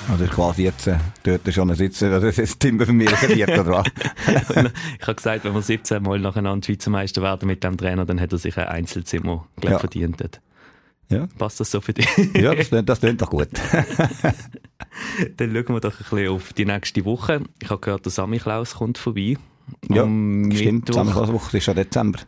Also 0.10 0.24
ist 0.24 0.32
quasi 0.32 0.64
jetzt 0.64 0.88
äh, 0.88 0.98
dort 1.24 1.54
schon 1.54 1.74
sitzen, 1.76 2.12
also 2.12 2.28
das 2.28 2.38
ist 2.38 2.60
Timber 2.60 2.86
für 2.86 2.94
mich 2.94 3.12
reserviert, 3.12 3.50
oder 3.50 3.68
was? 3.68 3.88
ich 5.00 5.02
habe 5.02 5.16
gesagt, 5.16 5.44
wenn 5.44 5.54
wir 5.54 5.62
17 5.62 6.02
Mal 6.02 6.20
nacheinander 6.20 6.66
Schweizer 6.66 6.90
Meister 6.90 7.22
werden 7.22 7.46
mit 7.46 7.64
dem 7.64 7.78
Trainer, 7.78 8.06
dann 8.06 8.20
hat 8.20 8.32
er 8.32 8.38
sich 8.38 8.58
ein 8.58 8.68
Einzelzimmer 8.68 9.46
glaub, 9.58 9.74
Ja. 9.74 9.80
verdient. 9.80 10.40
Ja. 11.10 11.28
Passt 11.38 11.60
das 11.60 11.72
so 11.72 11.82
für 11.82 11.94
dich? 11.94 12.08
Ja, 12.36 12.54
das 12.54 12.68
klingt, 12.70 12.90
das 12.90 13.00
klingt 13.00 13.22
doch 13.22 13.30
gut. 13.30 13.50
dann 15.38 15.54
schauen 15.54 15.76
wir 15.76 15.80
doch 15.80 15.94
ein 15.94 16.06
bisschen 16.10 16.28
auf 16.30 16.54
die 16.54 16.66
nächste 16.66 17.06
Woche. 17.06 17.42
Ich 17.62 17.70
habe 17.70 17.80
gehört, 17.80 18.06
der 18.06 18.12
Sammy 18.12 18.40
Klaus 18.40 18.76
kommt 18.76 18.98
vorbei. 18.98 19.38
Ja, 19.90 20.04
stimmt. 20.04 20.48
Mittwoch. 20.48 20.86
Zusammenfassungswoche 20.86 21.58
ist 21.58 21.64
schon 21.64 21.76
Dezember. 21.76 22.20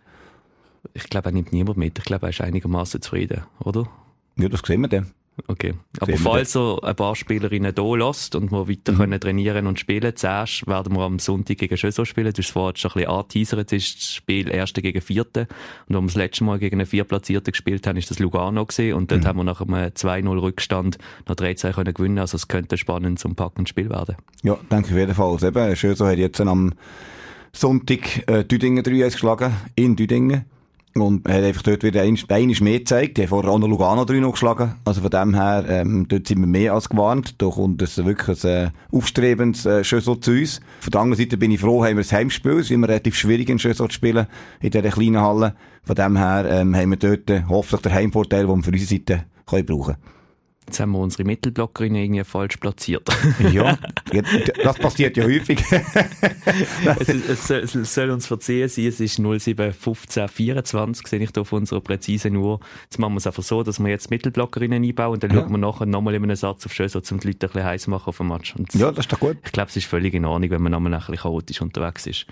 Ich 0.94 1.04
glaube, 1.04 1.30
er 1.30 1.32
nimmt 1.34 1.52
niemand 1.52 1.78
mit. 1.78 1.98
Ich 2.00 2.06
glaube, 2.06 2.28
er 2.28 2.30
ist 2.30 2.42
einigermaßen 2.42 3.02
zufrieden, 3.02 3.44
oder? 3.60 3.90
Ja, 4.38 4.48
das 4.50 4.62
sehen 4.66 4.82
wir 4.82 4.88
dann. 4.88 5.12
Okay. 5.48 5.74
Aber 6.00 6.12
Sehen 6.12 6.22
falls 6.22 6.56
er 6.56 6.84
ein 6.84 6.96
paar 6.96 7.16
Spielerinnen 7.16 7.74
hier 7.76 7.98
lässt 7.98 8.36
und 8.36 8.52
wir 8.52 8.68
weiter 8.68 8.94
können 8.94 9.20
trainieren 9.20 9.68
und 9.68 9.80
spielen, 9.80 10.16
zuerst 10.16 10.68
werden 10.68 10.96
wir 10.96 11.02
am 11.02 11.20
Sonntag 11.20 11.58
gegen 11.58 11.78
Schösau 11.78 12.06
spielen. 12.06 12.34
Du 12.34 12.42
hast 12.42 12.52
vorhin 12.52 12.76
schon 12.76 12.92
ein 12.92 12.94
bisschen 12.96 13.10
angeteasert. 13.10 13.74
Es 13.74 13.86
ist 13.86 13.98
das 13.98 14.14
Spiel 14.14 14.52
Erste 14.52 14.82
gegen 14.82 15.02
Vierte. 15.02 15.48
Und 15.88 15.96
als 15.96 16.04
wir 16.04 16.08
das 16.08 16.16
letzte 16.16 16.44
Mal 16.44 16.60
gegen 16.60 16.78
einen 16.78 16.86
Vierplatzierten 16.86 17.52
gespielt 17.52 17.88
haben, 17.88 17.98
ist 17.98 18.10
das 18.10 18.20
Lugano 18.20 18.66
gewesen. 18.66 18.94
Und 18.94 19.12
dort 19.12 19.26
haben 19.26 19.38
wir 19.38 19.44
nach 19.44 19.62
einem 19.62 19.74
2-0 19.74 20.42
Rückstand 20.42 20.98
noch 21.28 21.36
13 21.36 21.74
können 21.74 21.94
gewinnen. 21.94 22.20
Also 22.20 22.36
es 22.36 22.48
könnte 22.48 22.76
ein 22.76 22.78
spannendes 22.78 23.26
und 23.26 23.36
packendes 23.36 23.70
Spiel 23.70 23.90
werden. 23.90 24.16
Ja, 24.44 24.58
denke 24.72 24.88
ich 24.88 24.94
auf 24.94 25.00
jeden 25.00 25.16
Fall. 25.16 25.38
Eben, 25.44 25.76
schön 25.76 25.96
so 25.96 26.08
hat 26.08 26.18
jetzt 26.18 26.42
am 26.42 26.74
Sonntag 27.54 28.28
äh, 28.28 28.44
Düdingen 28.44 28.84
3 28.84 28.92
geschlagen, 28.92 29.54
in 29.76 29.96
Düdingen. 29.96 30.46
Und 30.96 31.28
er 31.28 31.36
hat 31.36 31.44
einfach 31.44 31.62
dort 31.62 31.84
wieder 31.84 32.02
einiges 32.02 32.62
mehr 32.62 32.80
gezeigt. 32.80 33.18
Die 33.18 33.22
haben 33.22 33.30
vorher 33.30 33.52
auch 33.52 33.60
noch 33.60 33.68
Lugano 33.68 34.06
3 34.06 34.16
noch 34.16 34.32
geschlagen. 34.32 34.76
Also 34.86 35.02
von 35.02 35.12
dem 35.12 35.36
her, 35.36 35.66
ähm, 35.70 36.08
dort 36.08 36.28
sind 36.28 36.40
wir 36.40 36.48
mehr 36.48 36.74
als 36.74 36.90
gewarnt. 36.90 37.42
Da 37.42 37.48
kommt 37.48 37.82
es 37.82 38.04
wirklich 38.04 38.44
ein 38.44 38.50
äh, 38.50 38.70
aufstrebendes 38.92 39.66
äh, 39.66 39.84
Schössel 39.84 40.20
zu 40.20 40.32
uns. 40.32 40.60
Von 40.80 40.92
der 40.92 41.02
anderen 41.02 41.24
Seite 41.24 41.38
bin 41.38 41.52
ich 41.52 41.60
froh, 41.60 41.86
haben 41.86 41.98
wir 41.98 42.04
ein 42.04 42.12
Heimspiel. 42.12 42.54
Es 42.54 42.66
ist 42.66 42.72
immer 42.72 42.90
relativ 42.90 43.16
schwierig, 43.16 43.50
in 43.50 43.60
Schössel 43.60 43.88
zu 43.88 43.94
spielen, 43.94 44.28
in 44.62 44.72
dieser 44.72 44.90
kleinen 44.90 45.22
Halle. 45.22 45.56
Von 45.84 45.96
dem 45.96 46.18
her 46.18 46.46
ähm, 46.50 46.76
haben 46.76 46.90
wir 46.90 46.98
dort 46.98 47.30
äh, 47.30 47.44
hoffentlich 47.48 47.82
den 47.82 47.94
Heimvorteil, 47.94 48.48
den 48.48 48.58
wir 48.58 48.64
für 48.64 48.72
unsere 48.72 48.90
Seite 48.90 49.26
können 49.46 49.66
brauchen 49.66 49.96
Jetzt 50.70 50.80
haben 50.80 50.92
wir 50.92 51.00
unsere 51.00 51.24
Mittelblockerin 51.24 51.96
irgendwie 51.96 52.24
falsch 52.24 52.58
platziert. 52.58 53.10
Ja, 53.52 53.78
das 54.64 54.78
passiert 54.78 55.18
ja 55.18 55.24
häufig. 55.24 55.60
es, 57.00 57.10
ist- 57.10 57.30
es, 57.30 57.48
soll- 57.48 57.58
es 57.82 57.94
soll 57.96 58.10
uns 58.12 58.28
verziehen 58.28 58.70
sein, 58.70 58.86
es 58.86 59.00
ist 59.00 59.18
071524, 59.20 61.08
sehe 61.08 61.20
ich 61.20 61.30
hier 61.34 61.42
auf 61.42 61.52
unserer 61.54 61.82
präzisen 61.82 62.36
Uhr. 62.36 62.60
Jetzt 62.84 63.00
machen 63.00 63.14
wir 63.14 63.18
es 63.18 63.28
einfach 63.28 63.44
so, 63.44 63.64
dass 63.64 63.80
wir 63.80 63.88
jetzt 63.90 64.10
Mittelblockerinnen 64.12 64.84
einbauen 64.84 65.14
und 65.14 65.24
dann 65.24 65.32
Ja. 65.32 65.42
schauen 65.42 65.52
wir 65.52 65.58
nachher 65.58 65.86
nochmal 65.86 66.14
in 66.16 66.24
einem 66.24 66.36
Satz 66.36 66.66
auf 66.66 66.74
Schösser, 66.74 67.02
um 67.12 67.20
die 67.20 67.28
Leute 67.28 67.48
ein 67.48 67.50
bisschen 67.52 67.64
heiß 67.66 67.88
machen 67.88 68.08
auf 68.10 68.18
dem 68.18 68.28
Match. 68.28 68.56
Und 68.56 68.74
ja, 68.76 68.92
das 68.92 69.06
ist 69.06 69.12
doch 69.14 69.20
gut. 69.20 69.38
ich 69.44 69.52
glaube, 69.52 69.70
es 69.70 69.76
ist 69.78 69.88
völlig 69.88 70.14
in 70.14 70.26
Ordnung, 70.26 70.52
wenn 70.52 70.62
man 70.62 70.72
nochmal 70.72 70.94
ein 70.94 71.00
bisschen 71.00 71.18
chaotisch 71.18 71.62
unterwegs 71.62 72.06
ist. 72.08 72.26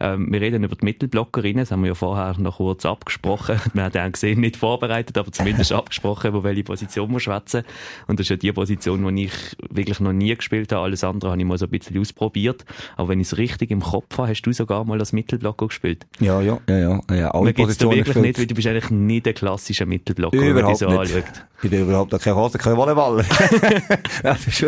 Ähm, 0.00 0.32
wir 0.32 0.40
reden 0.40 0.64
über 0.64 0.76
die 0.76 0.84
Mittelblockerinnen, 0.84 1.58
das 1.58 1.70
haben 1.70 1.82
wir 1.82 1.88
ja 1.88 1.94
vorher 1.94 2.34
noch 2.38 2.56
kurz 2.56 2.86
abgesprochen. 2.86 3.60
Wir 3.74 3.84
haben 3.84 3.92
ja 3.94 4.08
gesehen, 4.08 4.40
nicht 4.40 4.56
vorbereitet, 4.56 5.16
aber 5.18 5.30
zumindest 5.30 5.72
abgesprochen, 5.72 6.28
über 6.28 6.42
welche 6.42 6.64
Position 6.64 7.12
wir 7.12 7.20
schwätzen. 7.20 7.62
Und 8.06 8.18
das 8.18 8.24
ist 8.24 8.30
ja 8.30 8.36
die 8.36 8.52
Position, 8.52 9.14
die 9.14 9.24
ich 9.24 9.32
wirklich 9.68 10.00
noch 10.00 10.12
nie 10.12 10.34
gespielt 10.34 10.72
habe. 10.72 10.84
Alles 10.84 11.04
andere 11.04 11.30
habe 11.30 11.40
ich 11.40 11.46
mal 11.46 11.58
so 11.58 11.66
ein 11.66 11.70
bisschen 11.70 11.98
ausprobiert. 11.98 12.64
Aber 12.96 13.08
wenn 13.08 13.20
ich 13.20 13.28
es 13.28 13.38
richtig 13.38 13.70
im 13.70 13.80
Kopf 13.80 14.18
habe, 14.18 14.28
hast 14.28 14.42
du 14.42 14.52
sogar 14.52 14.84
mal 14.84 14.98
als 14.98 15.12
Mittelblocker 15.12 15.68
gespielt. 15.68 16.06
Ja, 16.18 16.40
ja, 16.40 16.58
ja, 16.68 16.78
ja. 16.78 17.00
ja 17.10 17.30
alle 17.30 17.52
Positionen 17.52 17.96
wirklich 17.96 18.06
gespielt. 18.06 18.26
nicht, 18.26 18.38
weil 18.38 18.46
du 18.46 18.54
bist 18.54 18.68
eigentlich 18.68 18.90
nicht 18.90 19.26
der 19.26 19.34
klassische 19.34 19.86
Mittelblocker, 19.86 20.40
wenn 20.40 20.54
man 20.54 20.66
dich 20.66 20.78
so 20.78 20.88
nicht. 20.88 20.98
anschaut. 20.98 21.24
Ich 21.62 21.70
bin 21.70 21.82
überhaupt 21.82 22.18
keine 22.18 22.36
Hose, 22.36 22.56
kein 22.56 22.74
Volleyballer. 22.74 23.22
das 24.22 24.46
ist 24.46 24.66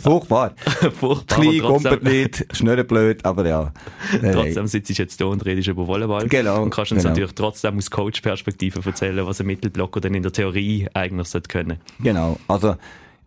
furchtbar. 0.00 0.54
furchtbar. 0.98 1.42
Klein, 1.42 1.60
kumpelt 1.60 2.02
nicht, 2.04 2.46
schnurrenblöd, 3.18 3.24
aber 3.24 3.46
ja. 3.48 3.72
Trotzdem 4.32 4.66
sitzt 4.66 4.90
du 4.90 4.94
jetzt 4.94 5.20
da 5.20 5.26
und 5.26 5.44
redest 5.44 5.68
über 5.68 5.86
Volleyball. 5.86 6.28
Genau. 6.28 6.62
Und 6.62 6.70
kannst 6.70 6.92
uns 6.92 7.02
genau. 7.02 7.10
natürlich 7.10 7.34
trotzdem 7.34 7.76
aus 7.76 7.90
Coach-Perspektive 7.90 8.80
erzählen, 8.84 9.26
was 9.26 9.40
ein 9.40 9.46
Mittelblocker 9.46 10.00
denn 10.00 10.14
in 10.14 10.22
der 10.22 10.32
Theorie 10.32 10.88
eigentlich 10.94 11.28
sollte 11.28 11.48
können. 11.48 11.78
Genau. 12.00 12.38
Also, 12.48 12.76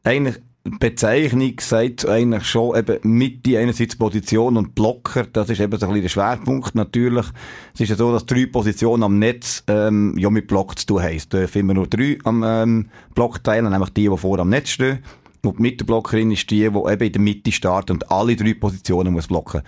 eigentlich, 0.04 0.36
Bezeichnung 0.64 1.54
sagt 1.60 2.08
eigentlich 2.08 2.44
schon 2.44 2.78
eben 2.78 3.00
Mitte 3.02 3.58
einerseits 3.58 3.96
Position 3.96 4.58
und 4.58 4.76
Blocker, 4.76 5.26
das 5.34 5.50
ist 5.50 5.60
eben 5.60 5.76
so 5.80 5.88
ein 5.88 5.90
bisschen 5.90 6.04
der 6.04 6.10
Schwerpunkt 6.10 6.76
natürlich. 6.76 7.26
Es 7.74 7.82
ist 7.82 7.90
ja 7.90 7.96
so, 7.96 8.12
dass 8.12 8.28
drei 8.28 8.46
Positionen 8.46 9.02
am 9.02 9.18
Netz 9.18 9.64
ähm, 9.66 10.16
ja 10.20 10.30
mit 10.30 10.48
Block 10.48 10.78
zu 10.78 10.86
tun 10.86 11.02
haben. 11.02 11.16
Es 11.16 11.28
dürfen 11.28 11.62
immer 11.62 11.74
nur 11.74 11.88
drei 11.88 12.20
am 12.26 12.44
ähm, 12.46 12.90
Block 13.16 13.44
teilen, 13.44 13.72
nämlich 13.72 13.90
die, 13.90 14.08
die 14.08 14.18
vor 14.18 14.38
am 14.38 14.50
Netz 14.50 14.70
stehen. 14.70 15.00
Und 15.44 15.58
die 15.58 15.62
Mittelblockerin 15.62 16.32
ist 16.32 16.50
die, 16.52 16.60
die 16.60 16.66
eben 16.66 17.04
in 17.04 17.12
der 17.12 17.22
Mitte 17.22 17.52
startet 17.52 17.92
und 17.92 18.12
alle 18.12 18.36
drei 18.36 18.54
Positionen 18.54 19.14
muss 19.14 19.28
blocken. 19.28 19.62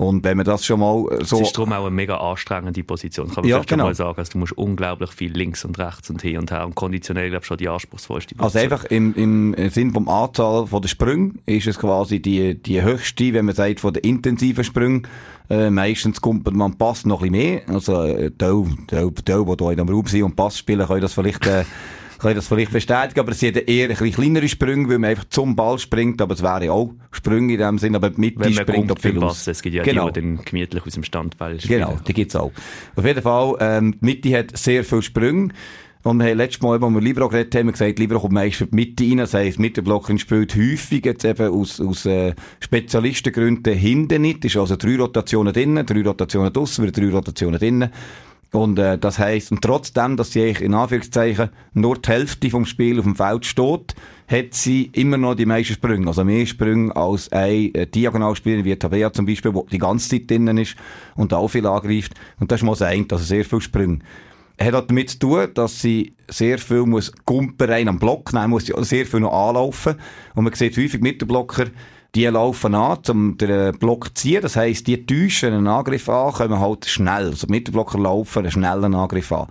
Und 0.00 0.24
wenn 0.24 0.38
man 0.38 0.46
das 0.46 0.64
schon 0.64 0.80
mal 0.80 1.04
äh, 1.10 1.24
so... 1.26 1.36
Es 1.36 1.48
ist 1.48 1.58
darum 1.58 1.74
auch 1.74 1.84
eine 1.84 1.90
mega 1.90 2.16
anstrengende 2.16 2.82
Position, 2.82 3.28
kann 3.28 3.42
man 3.42 3.50
ja, 3.50 3.58
genau. 3.58 3.84
mal 3.84 3.94
sagen. 3.94 4.16
Also 4.16 4.32
du 4.32 4.38
musst 4.38 4.52
unglaublich 4.54 5.10
viel 5.10 5.30
links 5.30 5.62
und 5.66 5.78
rechts 5.78 6.08
und 6.08 6.22
hin 6.22 6.38
und 6.38 6.50
her 6.50 6.64
und 6.64 6.74
konditionell, 6.74 7.28
glaube 7.28 7.42
ich, 7.42 7.46
schon 7.46 7.58
die 7.58 7.68
anspruchsvollste 7.68 8.34
Position. 8.34 8.62
Also 8.62 8.74
einfach 8.74 8.90
im, 8.90 9.14
im 9.14 9.68
Sinn 9.68 9.92
vom 9.92 10.08
Anzahl 10.08 10.66
von 10.66 10.80
der 10.80 10.88
Sprünge 10.88 11.34
ist 11.44 11.66
es 11.66 11.78
quasi 11.78 12.22
die, 12.22 12.54
die 12.54 12.80
höchste, 12.80 13.34
wenn 13.34 13.44
man 13.44 13.54
sagt, 13.54 13.80
von 13.80 13.92
den 13.92 14.02
intensiven 14.02 14.64
Sprüngen. 14.64 15.06
Äh, 15.50 15.68
meistens 15.68 16.22
kommt 16.22 16.50
man 16.50 16.78
Pass 16.78 17.04
noch 17.04 17.22
ein 17.22 17.30
bisschen 17.30 17.66
mehr. 17.66 17.68
Also, 17.68 18.02
äh, 18.04 18.30
die, 18.30 18.38
die, 18.38 18.76
die, 18.90 19.12
die, 19.12 19.22
die 19.22 19.32
hier 19.34 19.70
in 19.72 19.80
einem 19.80 19.88
Raum 19.90 20.06
sind 20.06 20.22
und 20.22 20.34
Pass 20.34 20.56
spielen, 20.56 20.86
können 22.20 22.36
das 22.36 22.46
vielleicht... 22.48 22.70
Kann 22.70 22.74
das 22.80 22.80
vielleicht 22.86 22.88
bestätigen, 22.88 23.20
aber 23.20 23.32
es 23.32 23.40
sind 23.40 23.56
eher 23.68 23.84
ein 23.84 23.96
bisschen 23.96 24.12
kleinere 24.12 24.48
Sprünge, 24.48 24.88
weil 24.88 24.98
man 24.98 25.10
einfach 25.10 25.24
zum 25.30 25.56
Ball 25.56 25.78
springt, 25.78 26.20
aber 26.22 26.34
es 26.34 26.42
wäre 26.42 26.72
auch 26.72 26.94
Sprünge 27.10 27.54
in 27.54 27.58
dem 27.58 27.78
Sinn, 27.78 27.96
aber 27.96 28.10
die 28.10 28.20
Mitte 28.20 28.52
springt 28.52 28.92
auch 28.92 28.98
viel 28.98 29.22
aus. 29.22 29.46
Es 29.46 29.62
gibt 29.62 29.74
ja 29.74 29.82
genau. 29.82 30.10
die, 30.10 30.20
die 30.20 30.26
dann 30.26 30.44
gemütlich 30.44 30.86
aus 30.86 30.94
dem 30.94 31.04
Standball 31.04 31.60
spielen. 31.60 31.80
Genau, 31.80 31.98
die 32.06 32.12
gibt's 32.12 32.36
auch. 32.36 32.52
Auf 32.96 33.04
jeden 33.04 33.22
Fall, 33.22 33.56
ähm, 33.60 33.92
die 34.00 34.04
Mitte 34.04 34.38
hat 34.38 34.56
sehr 34.56 34.84
viele 34.84 35.02
Sprünge. 35.02 35.48
Und 36.02 36.18
wir 36.18 36.30
haben 36.30 36.38
letztes 36.38 36.62
Mal, 36.62 36.82
als 36.82 36.94
wir 36.94 37.00
Libro 37.02 37.28
geredet 37.28 37.54
haben, 37.54 37.70
gesagt, 37.70 37.98
Libro 37.98 38.20
kommt 38.20 38.32
meist 38.32 38.56
für 38.56 38.66
die 38.66 38.74
Mitte 38.74 39.04
rein. 39.04 39.18
Das 39.18 39.34
heisst, 39.34 39.58
Mittelblockerin 39.58 40.18
spielt 40.18 40.56
häufig 40.56 41.04
jetzt 41.04 41.26
eben 41.26 41.52
aus, 41.52 41.78
aus 41.78 42.06
äh, 42.06 42.34
Spezialistengründen 42.60 43.74
hinten 43.74 44.22
nicht. 44.22 44.42
Es 44.44 44.54
ist 44.54 44.56
also 44.56 44.76
drei 44.76 44.96
Rotationen 44.96 45.52
drinnen, 45.52 45.84
drei 45.84 46.00
Rotationen 46.02 46.52
draussen, 46.52 46.84
wieder 46.84 46.98
drei 46.98 47.10
Rotationen 47.10 47.60
drinnen. 47.60 47.90
Und 48.52 48.78
äh, 48.80 48.98
das 48.98 49.18
heisst, 49.18 49.52
und 49.52 49.62
trotzdem, 49.62 50.16
dass 50.16 50.32
sie 50.32 50.50
in 50.50 50.74
Anführungszeichen 50.74 51.50
nur 51.72 51.98
die 51.98 52.08
Hälfte 52.08 52.50
vom 52.50 52.66
Spiel 52.66 52.98
auf 52.98 53.04
dem 53.04 53.14
Feld 53.14 53.46
steht, 53.46 53.94
hat 54.26 54.54
sie 54.54 54.90
immer 54.92 55.18
noch 55.18 55.36
die 55.36 55.46
meisten 55.46 55.74
Sprünge. 55.74 56.08
Also 56.08 56.24
mehr 56.24 56.46
Sprünge 56.46 56.94
als 56.96 57.30
ein 57.30 57.72
äh, 57.74 57.86
Diagonalspieler 57.86 58.64
wie 58.64 58.74
Tabea 58.74 59.12
zum 59.12 59.26
Beispiel, 59.26 59.52
der 59.52 59.62
die 59.70 59.78
ganze 59.78 60.08
Zeit 60.08 60.30
drinnen 60.30 60.58
ist 60.58 60.74
und 61.14 61.32
auch 61.32 61.48
viel 61.48 61.66
angreift. 61.66 62.14
Und 62.40 62.50
das 62.50 62.60
ist 62.60 62.64
mal 62.64 62.72
das 62.72 62.82
eine, 62.82 63.06
also 63.10 63.24
sehr 63.24 63.44
viele 63.44 63.60
Sprünge. 63.60 64.00
Hat 64.60 64.74
auch 64.74 64.86
damit 64.86 65.10
zu 65.10 65.18
tun, 65.20 65.48
dass 65.54 65.80
sie 65.80 66.14
sehr 66.28 66.58
viel 66.58 66.82
muss 66.82 67.12
Gumpen 67.24 67.70
rein 67.70 67.88
am 67.88 67.98
Block 67.98 68.32
nehmen, 68.32 68.50
muss 68.50 68.66
sehr 68.66 69.06
viel 69.06 69.20
noch 69.20 69.32
anlaufen. 69.32 69.94
Und 70.34 70.44
man 70.44 70.52
sieht 70.54 70.76
häufig 70.76 71.00
mit 71.00 71.20
den 71.22 71.28
Blocker, 71.28 71.66
die 72.14 72.26
laufen 72.26 72.74
an, 72.74 72.98
um 73.08 73.38
den 73.38 73.78
Block 73.78 74.08
zu 74.08 74.14
ziehen. 74.14 74.42
Das 74.42 74.56
heisst, 74.56 74.86
die 74.86 75.06
täuschen 75.06 75.52
einen 75.52 75.68
Angriff 75.68 76.08
an, 76.08 76.32
kommen 76.32 76.58
halt 76.58 76.86
schnell. 76.86 77.26
Also 77.26 77.46
mit 77.48 77.68
dem 77.68 77.72
Blocker 77.72 77.98
laufen 77.98 78.40
einen 78.40 78.50
schnellen 78.50 78.94
Angriff 78.94 79.30
an. 79.32 79.46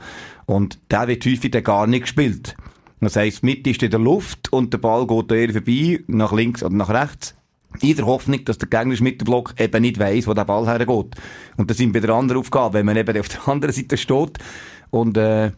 Und 0.46 0.80
der 0.92 1.08
wird 1.08 1.26
häufig 1.26 1.52
dann 1.52 1.64
gar 1.64 1.88
nicht 1.88 2.02
gespielt. 2.02 2.56
Das 3.02 3.16
heisst, 3.16 3.44
Mitte 3.44 3.70
ist 3.70 3.82
in 3.82 3.92
der 3.92 4.00
Luft 4.00 4.52
und 4.52 4.74
der 4.74 4.78
Ball 4.80 5.08
geht 5.08 5.32
eher 5.32 5.54
vorbei, 5.54 6.04
nach 6.08 6.34
links 6.34 6.64
oder 6.64 6.76
nach 6.76 6.90
rechts. 6.90 7.34
In 7.82 7.96
der 7.96 8.06
Hoffnung, 8.06 8.44
dass 8.44 8.58
der 8.58 8.68
gegnerische 8.68 9.04
Mittelblock 9.04 9.54
eben 9.58 9.82
nicht 9.82 10.00
weiss, 10.00 10.28
wo 10.28 10.34
der 10.34 10.44
Ball 10.44 10.66
hergeht. 10.66 11.16
Und 11.56 11.70
das 11.70 11.78
sind 11.78 11.94
bei 11.94 12.00
der 12.00 12.10
anderen 12.10 12.42
Aufgabe, 12.42 12.80
wenn 12.80 12.86
man 12.86 12.98
eben 12.98 13.18
auf 13.18 13.30
der 13.30 13.48
anderen 13.48 13.74
Seite 13.74 13.96
steht 13.96 14.38
und 14.90 15.16
äh, 15.18 15.52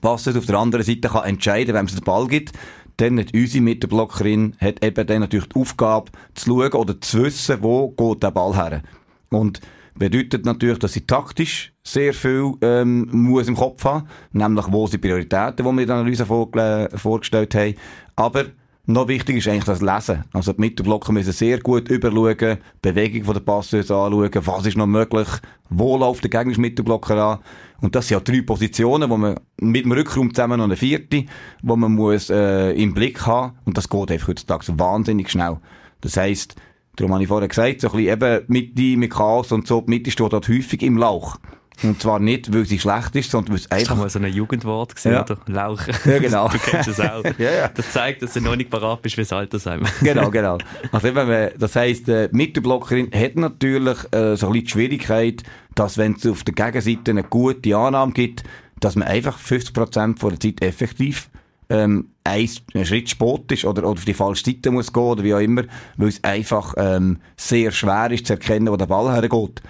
Passes 0.00 0.36
auf 0.36 0.46
der 0.46 0.58
anderen 0.58 0.84
Seite 0.84 1.08
kann 1.08 1.24
entscheiden, 1.24 1.74
wem 1.74 1.86
es 1.86 1.94
den 1.94 2.04
Ball 2.04 2.26
gibt, 2.26 2.52
dann 2.96 3.18
hat 3.18 3.34
unsere 3.34 3.64
Mittelblockerin 3.64 4.54
hat 4.58 4.84
eben 4.84 5.06
dann 5.06 5.20
natürlich 5.20 5.48
die 5.48 5.60
Aufgabe 5.60 6.10
zu 6.34 6.50
schauen 6.50 6.72
oder 6.72 7.00
zu 7.00 7.24
wissen, 7.24 7.58
wo 7.62 7.90
geht 7.90 8.22
der 8.22 8.30
Ball 8.30 8.54
her. 8.54 8.82
Und 9.30 9.60
bedeutet 9.94 10.44
natürlich, 10.46 10.78
dass 10.78 10.92
sie 10.92 11.06
taktisch 11.06 11.72
sehr 11.82 12.14
viel 12.14 12.52
ähm, 12.60 13.08
muss 13.10 13.48
im 13.48 13.56
Kopf 13.56 13.84
haben, 13.84 14.08
nämlich 14.32 14.66
wo 14.70 14.86
sind 14.86 15.00
Prioritäten, 15.00 15.56
die 15.56 15.64
wir 15.64 15.82
in 15.82 15.86
der 15.86 15.96
Analyse 15.96 16.26
vorgestellt 16.26 17.54
haben. 17.54 17.74
Aber 18.16 18.44
noch 18.86 19.06
wichtig 19.06 19.36
ist 19.36 19.48
eigentlich 19.48 19.64
das 19.64 19.80
Lesen. 19.80 20.24
Also 20.32 20.52
die 20.52 20.60
Mittelblocker 20.60 21.12
müssen 21.12 21.32
sehr 21.32 21.60
gut 21.60 21.88
überschauen, 21.88 22.58
Bewegung 22.80 23.24
von 23.24 23.34
der 23.34 23.40
Passeuse 23.40 23.94
anschauen, 23.94 24.30
was 24.32 24.66
ist 24.66 24.76
noch 24.76 24.86
möglich, 24.86 25.28
wo 25.70 25.96
läuft 25.96 26.24
der 26.24 26.30
gegnerische 26.30 26.60
Mittelblocker 26.60 27.16
an. 27.16 27.38
Und 27.80 27.94
das 27.94 28.08
sind 28.08 28.16
ja 28.16 28.20
drei 28.20 28.42
Positionen, 28.42 29.08
wo 29.08 29.16
man 29.16 29.38
mit 29.60 29.84
dem 29.84 29.92
Rückraum 29.92 30.34
zusammen 30.34 30.58
noch 30.58 30.64
eine 30.64 30.76
vierte, 30.76 31.26
wo 31.62 31.76
man 31.76 31.92
muss 31.92 32.28
äh, 32.30 32.72
im 32.72 32.92
Blick 32.92 33.24
haben. 33.24 33.56
Und 33.64 33.76
das 33.76 33.88
geht 33.88 34.10
einfach 34.10 34.28
heutzutage 34.28 34.78
wahnsinnig 34.78 35.30
schnell. 35.30 35.58
Das 36.00 36.16
heisst, 36.16 36.56
darum 36.96 37.12
habe 37.12 37.22
ich 37.22 37.28
vorher 37.28 37.48
gesagt, 37.48 37.80
so 37.80 37.88
ein 37.90 37.96
bisschen 37.96 38.12
eben 38.12 38.44
Mitte 38.48 38.98
mit 38.98 39.12
Chaos 39.12 39.52
und 39.52 39.66
so, 39.66 39.80
die 39.80 39.90
Mitte 39.90 40.10
steht 40.10 40.32
dort 40.32 40.48
häufig 40.48 40.82
im 40.82 40.96
Lauch. 40.96 41.38
Und 41.82 42.00
zwar 42.00 42.20
nicht, 42.20 42.52
weil 42.52 42.64
sie 42.64 42.78
schlecht 42.78 43.16
ist, 43.16 43.30
sondern 43.30 43.54
weil 43.54 43.60
es 43.60 43.70
einfach... 43.70 43.88
Das 43.88 43.90
war 43.90 43.96
mal 43.96 44.10
so 44.10 44.18
ein 44.18 44.32
Jugendwort 44.32 44.94
gesehen, 44.94 45.12
ja. 45.12 45.22
oder? 45.22 45.38
Lauch. 45.46 45.80
Ja, 46.04 46.18
genau. 46.18 46.48
du 46.52 46.58
kennst 46.58 46.88
es 46.88 47.00
auch. 47.00 47.24
ja, 47.38 47.50
ja. 47.50 47.68
Das 47.68 47.92
zeigt, 47.92 48.22
dass 48.22 48.34
du 48.34 48.40
noch 48.40 48.56
nicht 48.56 48.70
parat 48.70 49.02
bist 49.02 49.14
fürs 49.14 49.32
Altersheim. 49.32 49.84
genau, 50.02 50.30
genau. 50.30 50.58
Also 50.90 51.08
eben, 51.08 51.50
das 51.58 51.76
heisst, 51.76 52.08
die 52.08 52.28
Mittelblockerin 52.30 53.10
hat 53.12 53.36
natürlich 53.36 53.98
äh, 54.12 54.36
so 54.36 54.46
ein 54.46 54.52
bisschen 54.52 54.52
die 54.52 54.70
Schwierigkeit, 54.70 55.42
dass 55.74 55.98
wenn 55.98 56.14
es 56.14 56.26
auf 56.26 56.44
der 56.44 56.54
Gegenseite 56.54 57.10
eine 57.10 57.24
gute 57.24 57.76
Annahme 57.76 58.12
gibt, 58.12 58.44
dass 58.80 58.96
man 58.96 59.08
einfach 59.08 59.38
50% 59.38 60.18
von 60.18 60.30
der 60.30 60.40
Zeit 60.40 60.62
effektiv 60.62 61.30
ähm, 61.68 62.10
ein 62.24 62.48
Schritt 62.84 63.08
spät 63.08 63.50
ist 63.50 63.64
oder, 63.64 63.82
oder 63.82 63.98
auf 63.98 64.04
die 64.04 64.14
falsche 64.14 64.44
Seite 64.44 64.70
muss 64.70 64.92
gehen 64.92 65.02
oder 65.02 65.22
wie 65.24 65.34
auch 65.34 65.40
immer, 65.40 65.62
weil 65.96 66.08
es 66.08 66.22
einfach 66.22 66.74
ähm, 66.76 67.18
sehr 67.36 67.72
schwer 67.72 68.10
ist 68.10 68.26
zu 68.26 68.34
erkennen, 68.34 68.68
wo 68.68 68.76
der 68.76 68.86
Ball 68.86 69.12
hergeht. 69.12 69.62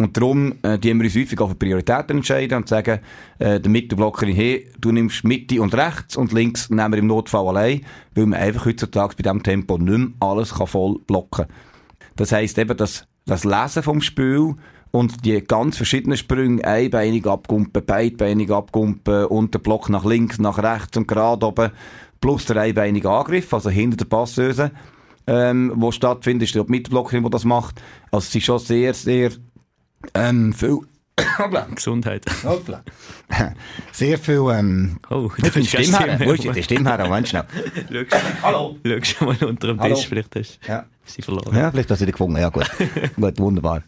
Und 0.00 0.16
darum, 0.16 0.54
äh, 0.62 0.78
die 0.78 0.94
wir 0.94 1.04
uns 1.04 1.14
häufig 1.14 1.38
auf 1.40 1.58
Prioritäten 1.58 2.18
entscheiden 2.18 2.56
und 2.56 2.68
sagen, 2.68 3.00
äh, 3.38 3.60
der 3.60 3.70
Mittelblocker 3.70 4.26
hey, 4.26 4.66
du 4.80 4.92
nimmst 4.92 5.24
Mitte 5.24 5.60
und 5.60 5.74
rechts 5.74 6.16
und 6.16 6.32
links 6.32 6.70
nehmen 6.70 6.92
wir 6.92 6.98
im 7.00 7.06
Notfall 7.06 7.48
allein, 7.48 7.82
weil 8.14 8.26
man 8.26 8.40
einfach 8.40 8.64
heutzutage 8.64 9.14
bei 9.16 9.22
diesem 9.22 9.42
Tempo 9.42 9.76
nicht 9.76 9.98
mehr 9.98 10.08
alles 10.20 10.54
kann 10.54 10.66
voll 10.66 10.98
blocken 11.06 11.46
Das 12.16 12.32
heisst 12.32 12.58
eben, 12.58 12.76
dass 12.76 13.04
das 13.26 13.44
Lesen 13.44 13.82
vom 13.82 14.00
Spiel 14.00 14.54
und 14.90 15.24
die 15.24 15.42
ganz 15.42 15.76
verschiedenen 15.76 16.16
Sprünge, 16.16 16.64
einbeinig 16.64 17.26
abgumpen, 17.26 17.84
beidbeinig 17.84 18.50
abgumpen, 18.50 19.26
und 19.26 19.52
der 19.52 19.58
Block 19.58 19.90
nach 19.90 20.06
links, 20.06 20.38
nach 20.38 20.58
rechts 20.58 20.96
und 20.96 21.08
gerade 21.08 21.46
oben, 21.46 21.72
plus 22.20 22.46
der 22.46 22.56
einbeinige 22.56 23.10
Angriff, 23.10 23.52
also 23.52 23.68
hinter 23.70 23.98
der 23.98 24.06
Passeuse, 24.06 24.70
ähm, 25.26 25.72
wo 25.76 25.92
stattfindet, 25.92 26.48
ist 26.48 26.54
die 26.54 26.72
Mittelblockerin, 26.72 27.22
die 27.22 27.30
das 27.30 27.44
macht. 27.44 27.80
Also 28.10 28.26
es 28.26 28.34
ist 28.34 28.44
schon 28.44 28.58
sehr, 28.58 28.94
sehr 28.94 29.30
ähm, 30.14 30.52
viel... 30.52 30.78
Gesundheit. 31.74 32.24
Hoppla. 32.44 32.82
Sehr 33.92 34.18
viel, 34.18 34.46
ähm... 34.52 34.98
Oh, 35.10 35.30
das 35.38 35.54
ist 35.56 35.68
Stimme 35.68 35.98
her. 35.98 36.20
Wo 36.24 36.32
ist 36.32 36.44
die 36.44 36.62
Stimme 36.62 36.90
her? 36.90 37.04
Moment 37.04 37.28
schnell. 37.28 37.44
Hallo. 38.42 38.76
Schau 39.02 39.26
mal 39.26 39.36
unter 39.44 39.68
dem 39.68 39.80
Tisch, 39.80 40.08
vielleicht 40.08 40.34
hast 40.36 40.58
ja. 40.66 40.86
Sie 41.14 41.22
verloren. 41.22 41.54
Ja, 41.54 41.70
vielleicht 41.70 41.90
hast 41.90 42.00
du 42.00 42.06
sie 42.06 42.12
gefunden. 42.12 42.38
Ja, 42.38 42.48
gut. 42.48 42.70
gut, 43.16 43.38
wunderbar. 43.38 43.82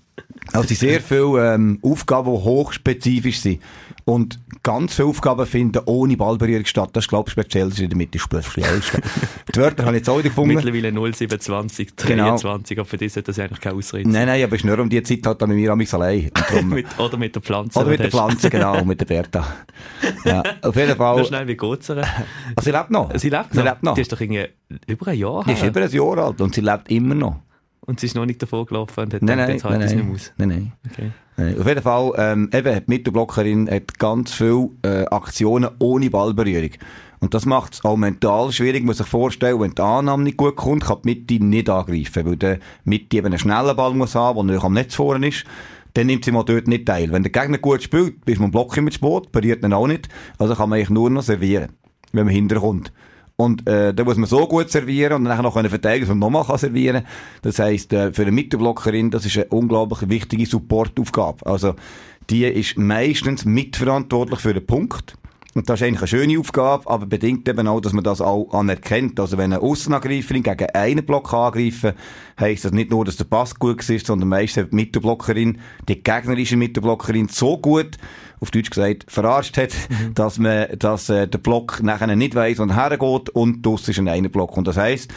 Also, 0.52 0.62
es 0.62 0.68
sind 0.68 0.90
sehr 0.90 1.00
viele 1.00 1.54
ähm, 1.54 1.78
Aufgaben, 1.82 2.32
die 2.32 2.42
hochspezifisch 2.42 3.40
sind. 3.40 3.60
Und 4.04 4.38
ganz 4.62 4.94
viele 4.94 5.08
Aufgaben 5.08 5.46
finden 5.46 5.80
ohne 5.86 6.16
Ballberührung 6.16 6.64
statt. 6.66 6.90
Das 6.92 7.04
ist, 7.04 7.08
glaube 7.08 7.28
ich, 7.28 7.32
speziell 7.32 7.70
in 7.78 7.88
der 7.88 7.96
Mitte 7.96 8.18
speziellste. 8.18 9.00
die 9.54 9.60
Wörter 9.60 9.84
habe 9.84 9.96
ich 9.96 10.00
jetzt 10.00 10.10
auch 10.10 10.20
gefunden. 10.20 10.54
Mittlerweile 10.54 10.92
027, 10.92 11.94
23, 11.94 12.74
genau. 12.76 12.82
aber 12.82 12.88
für 12.88 12.96
dich 12.98 13.12
sollte 13.12 13.30
das 13.30 13.38
eigentlich 13.38 13.60
keine 13.60 13.76
Ausrede 13.76 14.08
Nein, 14.08 14.26
nein, 14.26 14.42
aber 14.42 14.54
es 14.54 14.62
ist 14.62 14.64
nur 14.64 14.78
um 14.80 14.88
die 14.88 15.02
Zeit 15.02 15.24
halt 15.24 15.40
mit 15.42 15.56
mir 15.56 15.72
an 15.72 15.78
mich 15.78 15.94
allein. 15.94 16.30
mit, 16.64 16.86
oder 16.98 17.16
mit 17.16 17.34
der 17.34 17.42
Pflanze. 17.42 17.78
Oder 17.78 17.90
mit 17.90 18.00
der 18.00 18.10
Pflanze, 18.10 18.50
genau, 18.50 18.84
mit 18.84 19.00
der 19.00 19.06
Bertha. 19.06 19.46
Ja, 20.24 20.42
auf 20.62 20.74
jeden 20.74 20.96
Fall. 20.96 21.16
Nur 21.16 21.24
schnell, 21.24 21.46
wie 21.46 21.56
geht's 21.56 21.88
ihr? 21.88 21.98
Also, 21.98 22.08
sie 22.62 22.70
lebt 22.72 22.90
noch. 22.90 23.16
Sie 23.16 23.28
lebt 23.28 23.54
noch? 23.54 23.62
Sie 23.62 23.68
lebt 23.68 23.82
noch. 23.84 23.94
Die 23.94 24.00
ist 24.00 24.12
doch 24.12 24.20
irgendwie 24.20 24.48
über 24.86 25.08
ein 25.08 25.18
Jahr 25.18 25.44
Die 25.44 25.52
ist 25.52 25.62
über 25.64 25.82
ein 25.82 25.90
Jahr 25.90 26.18
alt 26.18 26.40
und 26.40 26.54
sie 26.54 26.60
lebt 26.60 26.90
immer 26.90 27.14
noch. 27.14 27.36
Und 27.84 27.98
sie 28.00 28.06
ist 28.06 28.14
noch 28.14 28.26
nicht 28.26 28.40
davor 28.40 28.64
gelaufen 28.66 29.00
und 29.00 29.14
hat 29.14 29.22
Nein, 29.22 29.38
gedacht, 29.38 29.48
nein, 29.48 29.56
jetzt 29.56 29.64
halt 29.64 29.78
nein, 29.78 29.82
es 29.82 29.94
nicht 29.94 30.04
mehr 30.04 30.14
aus. 30.14 30.32
nein, 30.36 30.48
nein. 30.48 30.72
Okay. 30.90 31.10
Nein. 31.36 31.58
Auf 31.58 31.66
jeden 31.66 31.82
Fall, 31.82 32.12
ähm, 32.16 32.50
eben, 32.52 32.74
die 32.74 32.82
Mittelblockerin 32.86 33.70
hat 33.70 33.98
ganz 33.98 34.32
viele 34.32 34.68
äh, 34.82 35.04
Aktionen 35.06 35.70
ohne 35.78 36.10
Ballberührung. 36.10 36.70
Und 37.20 37.34
das 37.34 37.46
macht 37.46 37.74
es 37.74 37.84
auch 37.84 37.96
mental 37.96 38.52
schwierig, 38.52 38.84
muss 38.84 38.98
sich 38.98 39.06
vorstellen, 39.06 39.60
wenn 39.60 39.74
die 39.74 39.82
Annahme 39.82 40.24
nicht 40.24 40.36
gut 40.36 40.56
kommt, 40.56 40.84
kann 40.84 40.98
die 41.04 41.08
Mitte 41.14 41.44
nicht 41.44 41.70
angreifen, 41.70 42.26
weil 42.26 42.36
der 42.36 42.58
Mitte 42.84 43.16
eben 43.16 43.26
einen 43.28 43.38
schnellen 43.38 43.76
Ball 43.76 43.94
muss 43.94 44.14
haben, 44.14 44.36
der 44.36 44.44
natürlich 44.44 44.64
am 44.64 44.72
Netz 44.74 44.94
vorne 44.94 45.28
ist. 45.28 45.44
Dann 45.94 46.06
nimmt 46.06 46.24
sie 46.24 46.32
mal 46.32 46.42
dort 46.42 46.68
nicht 46.68 46.86
teil. 46.86 47.12
Wenn 47.12 47.22
der 47.22 47.32
Gegner 47.32 47.58
gut 47.58 47.82
spielt, 47.82 48.28
ist 48.28 48.40
man 48.40 48.50
Block 48.50 48.76
immer 48.76 48.90
zu 48.90 49.00
Boot, 49.00 49.30
berührt 49.30 49.62
ihn 49.64 49.72
auch 49.72 49.86
nicht. 49.86 50.08
Also 50.38 50.54
kann 50.54 50.68
man 50.68 50.78
eigentlich 50.78 50.90
nur 50.90 51.10
noch 51.10 51.22
servieren, 51.22 51.68
wenn 52.12 52.24
man 52.24 52.34
hinterkommt. 52.34 52.92
Und 53.36 53.68
äh, 53.68 53.92
da 53.94 54.04
muss 54.04 54.16
man 54.16 54.28
so 54.28 54.46
gut 54.46 54.70
servieren 54.70 55.14
und 55.14 55.24
dann 55.24 55.32
nachher 55.32 55.42
noch 55.42 55.54
können 55.54 55.70
verteidigen, 55.70 56.06
dass 56.06 56.10
man 56.10 56.18
nochmal 56.18 56.44
kann 56.44 56.58
servieren 56.58 57.04
Das 57.42 57.58
heisst, 57.58 57.92
äh, 57.92 58.12
für 58.12 58.22
eine 58.22 58.32
Mittelblockerin, 58.32 59.10
das 59.10 59.26
ist 59.26 59.36
eine 59.36 59.46
unglaublich 59.46 60.08
wichtige 60.08 60.46
Supportaufgabe. 60.46 61.44
Also, 61.46 61.74
die 62.30 62.44
ist 62.44 62.78
meistens 62.78 63.44
mitverantwortlich 63.44 64.40
für 64.40 64.54
den 64.54 64.66
Punkt. 64.66 65.16
Und 65.54 65.68
das 65.68 65.80
ist 65.80 65.86
eigentlich 65.86 66.00
eine 66.00 66.08
schöne 66.08 66.38
Aufgabe, 66.38 66.88
aber 66.88 67.04
bedingt 67.04 67.46
eben 67.48 67.68
auch, 67.68 67.80
dass 67.80 67.92
man 67.92 68.04
das 68.04 68.22
auch 68.22 68.52
anerkennt. 68.54 69.20
Also 69.20 69.36
wenn 69.36 69.52
eine 69.52 69.60
Aussenangreiferin 69.60 70.42
gegen 70.42 70.70
einen 70.72 71.04
Block 71.04 71.34
angreifen, 71.34 71.92
heisst 72.40 72.64
das 72.64 72.72
nicht 72.72 72.90
nur, 72.90 73.04
dass 73.04 73.18
der 73.18 73.24
Pass 73.24 73.54
gut 73.54 73.86
ist, 73.88 74.06
sondern 74.06 74.30
meistens 74.30 74.70
die 74.70 74.76
Mittelblockerin, 74.76 75.58
die 75.88 76.02
gegnerische 76.02 76.56
Mittelblockerin 76.56 77.28
so 77.28 77.58
gut, 77.58 77.98
auf 78.40 78.50
Deutsch 78.50 78.70
gesagt, 78.70 79.04
verarscht 79.08 79.58
hat, 79.58 79.72
dass 80.14 80.38
man, 80.38 80.68
dass 80.78 81.10
äh, 81.10 81.28
der 81.28 81.38
Block 81.38 81.82
nachher 81.82 82.14
nicht 82.16 82.34
weiss, 82.34 82.58
wo 82.58 82.64
er 82.64 82.74
hergeht 82.74 83.28
und 83.30 83.64
das 83.66 83.88
ist 83.88 83.98
ein 83.98 84.08
einer 84.08 84.30
Block. 84.30 84.56
Und 84.56 84.66
das 84.66 84.78
heisst, 84.78 85.12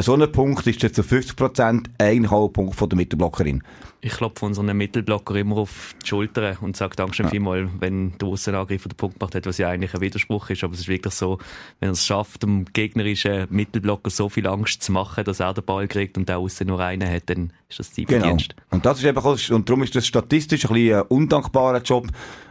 so 0.00 0.14
ein 0.14 0.32
Punkt 0.32 0.66
ist 0.66 0.82
jetzt 0.82 0.96
zu 0.96 1.02
50% 1.02 1.86
eigentlich 1.98 2.32
auch 2.32 2.48
ein 2.48 2.52
Punkt 2.52 2.74
von 2.74 2.88
der 2.88 2.96
Mittelblockerin. 2.96 3.62
Ich 4.04 4.12
klopfe 4.12 4.44
unseren 4.44 4.76
Mittelblocker 4.76 5.34
immer 5.34 5.56
auf 5.56 5.94
die 6.02 6.08
Schulter 6.08 6.58
und 6.60 6.76
sage 6.76 6.94
Dankeschön 6.94 7.24
ja. 7.24 7.30
vielmal, 7.30 7.70
wenn 7.80 8.18
der 8.18 8.28
Aussenangreifer 8.28 8.90
den 8.90 8.96
Punkt 8.98 9.18
gemacht 9.18 9.34
hat, 9.34 9.46
was 9.46 9.56
ja 9.56 9.70
eigentlich 9.70 9.94
ein 9.94 10.02
Widerspruch 10.02 10.50
ist. 10.50 10.62
Aber 10.62 10.74
es 10.74 10.80
ist 10.80 10.88
wirklich 10.88 11.14
so, 11.14 11.38
wenn 11.80 11.88
er 11.88 11.92
es 11.92 12.04
schafft, 12.04 12.42
dem 12.42 12.66
gegnerischen 12.66 13.46
Mittelblocker 13.48 14.10
so 14.10 14.28
viel 14.28 14.46
Angst 14.46 14.82
zu 14.82 14.92
machen, 14.92 15.24
dass 15.24 15.40
er 15.40 15.54
den 15.54 15.64
Ball 15.64 15.88
kriegt 15.88 16.18
und 16.18 16.28
der 16.28 16.36
Aussen 16.36 16.66
nur 16.66 16.80
einen 16.80 17.10
hat, 17.10 17.30
dann 17.30 17.54
ist 17.70 17.78
das 17.78 17.92
die 17.92 18.04
Genau. 18.04 18.24
Verdienst. 18.24 18.54
Und 18.70 18.84
das 18.84 18.98
ist 18.98 19.06
eben, 19.06 19.18
und 19.18 19.68
darum 19.70 19.82
ist 19.82 19.96
das 19.96 20.06
statistisch 20.06 20.66
ein 20.66 20.74
bisschen 20.74 20.98
ein 20.98 21.06
undankbarer 21.08 21.80
Job. 21.80 22.06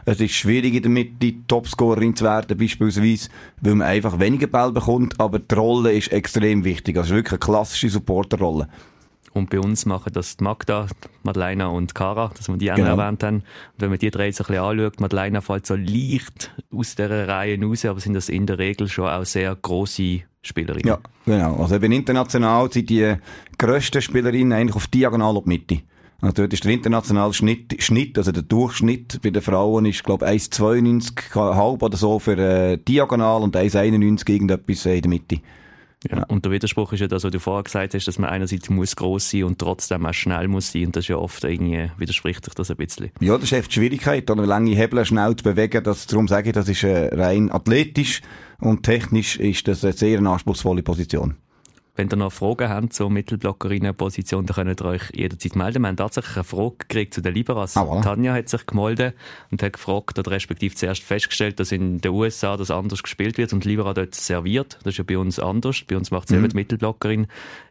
Es 0.06 0.18
ist 0.18 0.32
schwierig 0.32 0.74
in 0.74 0.82
der 0.82 0.90
Mitte 0.90 1.34
Topscorerin 1.46 2.16
zu 2.16 2.24
werden, 2.24 2.58
beispielsweise, 2.58 3.28
weil 3.60 3.76
man 3.76 3.86
einfach 3.86 4.18
weniger 4.18 4.48
Ball 4.48 4.72
bekommt, 4.72 5.20
aber 5.20 5.38
die 5.38 5.54
Rolle 5.54 5.92
ist 5.92 6.10
extrem 6.10 6.64
wichtig. 6.64 6.96
Also 6.98 7.14
wirklich 7.14 7.34
eine 7.34 7.38
klassische 7.38 7.90
Supporterrolle. 7.90 8.68
Und 9.34 9.50
bei 9.50 9.58
uns 9.58 9.84
machen 9.84 10.12
das 10.12 10.36
die 10.36 10.44
Magda, 10.44 10.86
Madeleine 11.24 11.68
und 11.68 11.94
Cara, 11.94 12.30
dass 12.36 12.48
wir 12.48 12.56
die 12.56 12.70
auch 12.70 12.76
Genau. 12.76 12.96
erwähnt 12.96 13.22
haben. 13.24 13.36
Und 13.38 13.44
wenn 13.78 13.90
man 13.90 13.98
die 13.98 14.10
drei 14.10 14.30
so 14.30 14.44
ein 14.44 14.46
bisschen 14.46 14.62
anschaut, 14.64 15.00
Madeleine 15.00 15.42
fällt 15.42 15.66
so 15.66 15.74
leicht 15.74 16.54
aus 16.72 16.94
dieser 16.94 17.26
Reihe 17.28 17.60
raus, 17.60 17.84
aber 17.84 17.98
sind 18.00 18.14
das 18.14 18.28
in 18.28 18.46
der 18.46 18.58
Regel 18.58 18.88
schon 18.88 19.08
auch 19.08 19.24
sehr 19.24 19.56
grosse 19.56 20.20
Spielerinnen. 20.42 20.86
Ja, 20.86 20.98
genau. 21.26 21.56
Also 21.56 21.74
eben 21.74 21.90
international 21.90 22.70
sind 22.70 22.90
die 22.90 23.14
grössten 23.58 24.00
Spielerinnen 24.00 24.52
eigentlich 24.52 24.76
auf 24.76 24.86
diagonal 24.86 25.36
auf 25.36 25.44
die 25.44 25.48
Mitte. 25.48 25.80
Also 26.20 26.34
dort 26.36 26.52
ist 26.52 26.64
der 26.64 26.72
internationale 26.72 27.34
Schnitt, 27.34 27.82
Schnitt, 27.82 28.16
also 28.16 28.30
der 28.32 28.44
Durchschnitt 28.44 29.20
bei 29.22 29.30
den 29.30 29.42
Frauen 29.42 29.84
ist, 29.84 30.04
glaube 30.04 30.24
ich, 30.32 30.42
1,92 30.44 31.34
halb 31.34 31.82
oder 31.82 31.96
so 31.96 32.18
für 32.18 32.38
äh, 32.38 32.78
diagonal 32.78 33.42
und 33.42 33.56
1,91 33.56 34.30
irgendetwas 34.30 34.86
äh, 34.86 34.96
in 34.96 35.02
der 35.02 35.08
Mitte. 35.10 35.40
Ja. 36.10 36.24
Und 36.24 36.44
der 36.44 36.52
Widerspruch 36.52 36.92
ist 36.92 37.00
ja 37.00 37.08
das, 37.08 37.24
was 37.24 37.30
du 37.30 37.40
vorher 37.40 37.62
gesagt 37.62 37.94
hast, 37.94 38.06
dass 38.06 38.18
man 38.18 38.30
einerseits 38.30 38.68
muss 38.70 38.96
gross 38.96 39.30
sein 39.30 39.44
und 39.44 39.58
trotzdem 39.58 40.06
auch 40.06 40.14
schnell 40.14 40.48
muss 40.48 40.72
sein. 40.72 40.86
Und 40.86 40.96
das 40.96 41.04
ist 41.04 41.08
ja 41.08 41.16
oft 41.16 41.42
irgendwie, 41.44 41.90
widerspricht 41.98 42.44
sich 42.44 42.54
das 42.54 42.70
ein 42.70 42.76
bisschen. 42.76 43.10
Ja, 43.20 43.34
das 43.34 43.44
ist 43.44 43.52
echt 43.52 43.70
die 43.70 43.74
Schwierigkeit, 43.74 44.30
oder 44.30 44.46
lange 44.46 44.74
Hebel 44.74 45.04
schnell 45.04 45.36
zu 45.36 45.44
bewegen. 45.44 45.82
Das, 45.84 46.06
darum 46.06 46.28
sage 46.28 46.50
ich, 46.50 46.54
das 46.54 46.68
ist 46.68 46.82
äh, 46.84 47.14
rein 47.14 47.50
athletisch 47.50 48.22
und 48.60 48.82
technisch 48.82 49.36
ist 49.36 49.68
das 49.68 49.84
eine 49.84 49.92
sehr 49.92 50.20
anspruchsvolle 50.20 50.82
Position. 50.82 51.36
Wenn 51.96 52.08
ihr 52.10 52.16
noch 52.16 52.32
Fragen 52.32 52.68
habt 52.68 52.92
zur 52.92 53.08
Mittelblockerinnen-Position, 53.10 54.46
dann 54.46 54.54
könnt 54.56 54.80
ihr 54.80 54.84
euch 54.84 55.02
jederzeit 55.14 55.54
melden. 55.56 55.82
Wir 55.82 55.88
haben 55.88 55.96
tatsächlich 55.96 56.36
eine 56.36 56.44
Frage 56.44 56.74
gekriegt 56.78 57.14
zu 57.14 57.20
den 57.22 57.34
Liberas. 57.34 57.76
Ah, 57.76 57.82
voilà. 57.82 58.02
Tanja 58.02 58.34
hat 58.34 58.48
sich 58.48 58.66
gemeldet 58.66 59.14
und 59.50 59.62
hat 59.62 59.74
gefragt, 59.74 60.18
oder 60.18 60.30
respektive 60.32 60.74
zuerst 60.74 61.02
festgestellt, 61.02 61.60
dass 61.60 61.70
in 61.72 62.00
den 62.00 62.10
USA 62.12 62.56
das 62.56 62.70
anders 62.72 63.02
gespielt 63.02 63.38
wird 63.38 63.52
und 63.52 63.64
Libera 63.64 63.94
dort 63.94 64.14
serviert. 64.14 64.78
Das 64.82 64.94
ist 64.94 64.98
ja 64.98 65.04
bei 65.04 65.18
uns 65.18 65.38
anders. 65.38 65.82
Bei 65.86 65.96
uns 65.96 66.10
macht 66.10 66.28
Mhm. 66.30 66.34
selber 66.34 66.48
die 66.48 66.56
Mittelblockerin. 66.56 67.26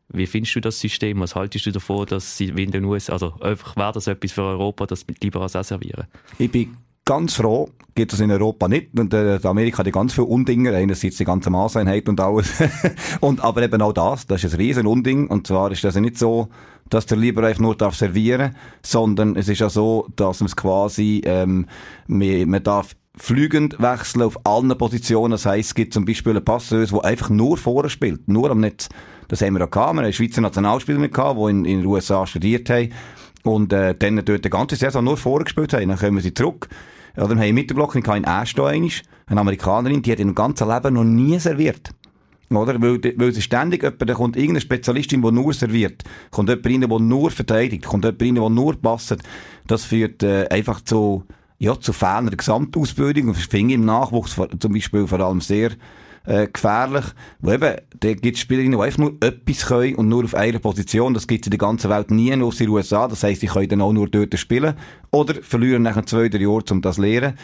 Wie 0.09 0.25
findest 0.27 0.55
du 0.55 0.59
das 0.61 0.79
System? 0.79 1.19
Was 1.21 1.35
haltest 1.35 1.65
du 1.65 1.71
davon, 1.71 2.05
dass 2.05 2.37
sie 2.37 2.55
wie 2.55 2.63
in 2.63 2.71
den 2.71 2.85
USA, 2.85 3.13
also 3.13 3.33
einfach 3.41 3.75
wäre 3.75 3.91
das 3.93 4.07
etwas 4.07 4.31
für 4.31 4.43
Europa, 4.43 4.85
dass 4.85 5.05
die 5.05 5.15
Liberas 5.21 5.55
auch 5.55 5.63
servieren? 5.63 6.05
Ich 6.37 6.51
bin 6.51 6.77
ganz 7.05 7.35
froh, 7.35 7.69
gibt 7.95 8.13
es 8.13 8.19
in 8.19 8.31
Europa 8.31 8.67
nicht. 8.67 8.97
Und 8.97 9.13
äh, 9.13 9.39
Amerika 9.43 9.79
hat 9.79 9.87
die 9.87 9.91
ganz 9.91 10.13
viele 10.13 10.27
Undinger, 10.27 10.73
einerseits 10.73 11.17
die 11.17 11.25
ganze 11.25 11.49
Maßeinheit 11.49 12.09
und 12.09 12.19
alles. 12.19 12.51
und 13.19 13.43
aber 13.43 13.63
eben 13.63 13.81
auch 13.81 13.93
das, 13.93 14.25
das 14.27 14.43
ist 14.43 14.53
ein 14.53 14.59
riesen 14.59 14.87
Unding. 14.87 15.27
Und 15.27 15.47
zwar 15.47 15.71
ist 15.71 15.83
das 15.83 15.95
ja 15.95 16.01
nicht 16.01 16.17
so, 16.17 16.49
dass 16.89 17.05
der 17.05 17.17
Lieber 17.17 17.43
einfach 17.43 17.61
nur 17.61 17.75
darf 17.75 17.95
servieren, 17.95 18.55
sondern 18.81 19.35
es 19.35 19.47
ist 19.47 19.59
ja 19.59 19.69
so, 19.69 20.07
dass 20.15 20.39
man 20.39 20.47
es 20.47 20.55
quasi, 20.55 21.21
ähm, 21.25 21.67
man, 22.07 22.49
man 22.49 22.63
darf 22.63 22.95
flügend 23.17 23.79
wechseln 23.79 24.23
auf 24.23 24.39
allen 24.45 24.75
Positionen. 24.77 25.31
Das 25.31 25.45
heisst, 25.45 25.69
es 25.69 25.75
gibt 25.75 25.93
zum 25.93 26.05
Beispiel 26.05 26.31
einen 26.31 26.45
Passeuse, 26.45 26.93
der 26.93 27.05
einfach 27.05 27.29
nur 27.29 27.57
vorne 27.57 27.89
spielt, 27.89 28.27
nur 28.27 28.49
am 28.49 28.59
Netz. 28.59 28.89
Das 29.27 29.41
haben 29.41 29.55
wir 29.55 29.65
auch 29.65 29.71
gehabt. 29.71 29.95
Wir 29.95 30.03
haben 30.03 30.13
Schweizer 30.13 30.41
Nationalspieler 30.41 31.07
gehabt, 31.07 31.39
die 31.39 31.49
in, 31.49 31.65
in 31.65 31.79
den 31.79 31.85
USA 31.85 32.25
studiert 32.25 32.69
haben. 32.69 32.91
Und 33.43 33.73
äh, 33.73 33.93
dann 33.95 34.23
dort 34.23 34.45
die 34.45 34.49
ganze 34.49 34.75
Saison 34.75 35.03
nur 35.03 35.17
vorne 35.17 35.45
gespielt 35.45 35.73
haben. 35.73 35.89
Dann 35.89 35.97
kommen 35.97 36.21
sie 36.21 36.33
zurück. 36.33 36.69
Ja, 37.15 37.27
dann 37.27 37.37
haben 37.37 37.45
wir 37.45 37.53
Mittelblock 37.53 37.95
in 37.95 38.23
Ashton 38.23 38.65
einmal, 38.65 38.89
eine 39.27 39.39
Amerikanerin, 39.39 40.01
die 40.01 40.11
hat 40.11 40.19
ihrem 40.19 40.33
ganzen 40.33 40.67
Leben 40.67 40.95
noch 40.95 41.03
nie 41.03 41.37
serviert. 41.39 41.91
Oder? 42.49 42.81
Weil, 42.81 42.99
weil 43.17 43.33
sie 43.33 43.41
ständig 43.41 43.83
jemand, 43.83 44.09
da 44.09 44.13
kommt 44.13 44.35
irgendeine 44.35 44.61
Spezialistin, 44.61 45.21
die 45.21 45.31
nur 45.31 45.53
serviert. 45.53 46.03
Kommt 46.31 46.49
jemand 46.49 46.65
rein, 46.65 46.81
der 46.81 46.99
nur 46.99 47.31
verteidigt. 47.31 47.85
Kommt 47.85 48.05
jemand 48.05 48.21
rein, 48.21 48.35
der 48.35 48.49
nur 48.49 48.75
passt. 48.81 49.15
Das 49.67 49.85
führt 49.85 50.23
äh, 50.23 50.47
einfach 50.49 50.81
zu, 50.81 51.25
ja, 51.63 51.79
zu 51.79 51.93
fehlender 51.93 52.35
Gesamtausbildung. 52.35 53.29
Und 53.29 53.37
das 53.37 53.45
finde 53.45 53.73
ich 53.73 53.79
im 53.79 53.85
Nachwuchs 53.85 54.35
zum 54.35 54.73
Beispiel 54.73 55.07
vor 55.07 55.21
allem 55.21 55.39
sehr 55.39 55.71
äh, 56.25 56.47
gefährlich. 56.47 57.05
Weil 57.39 57.55
eben, 57.55 57.75
da 58.01 58.13
gibt 58.13 58.35
es 58.35 58.41
Spielerinnen, 58.41 58.77
die 58.77 58.83
einfach 58.83 58.97
nur 58.97 59.13
etwas 59.21 59.65
können 59.65 59.95
und 59.95 60.09
nur 60.09 60.25
auf 60.25 60.35
einer 60.35 60.59
Position. 60.59 61.13
Das 61.13 61.25
gibt 61.25 61.45
es 61.45 61.47
in 61.47 61.51
der 61.51 61.59
ganzen 61.59 61.89
Welt 61.89 62.11
nie, 62.11 62.35
nur 62.35 62.51
in 62.51 62.57
den 62.57 62.69
USA. 62.69 63.07
Das 63.07 63.23
heisst, 63.23 63.43
die 63.43 63.47
können 63.47 63.69
dann 63.69 63.81
auch 63.81 63.93
nur 63.93 64.09
dort 64.09 64.37
spielen. 64.37 64.73
Oder 65.11 65.35
verlieren 65.41 65.83
nach 65.83 66.03
zwei, 66.03 66.27
drei 66.27 66.39
Jahren, 66.39 66.65
um 66.69 66.81
das 66.81 66.97
zu 66.97 67.01
lernen. 67.01 67.37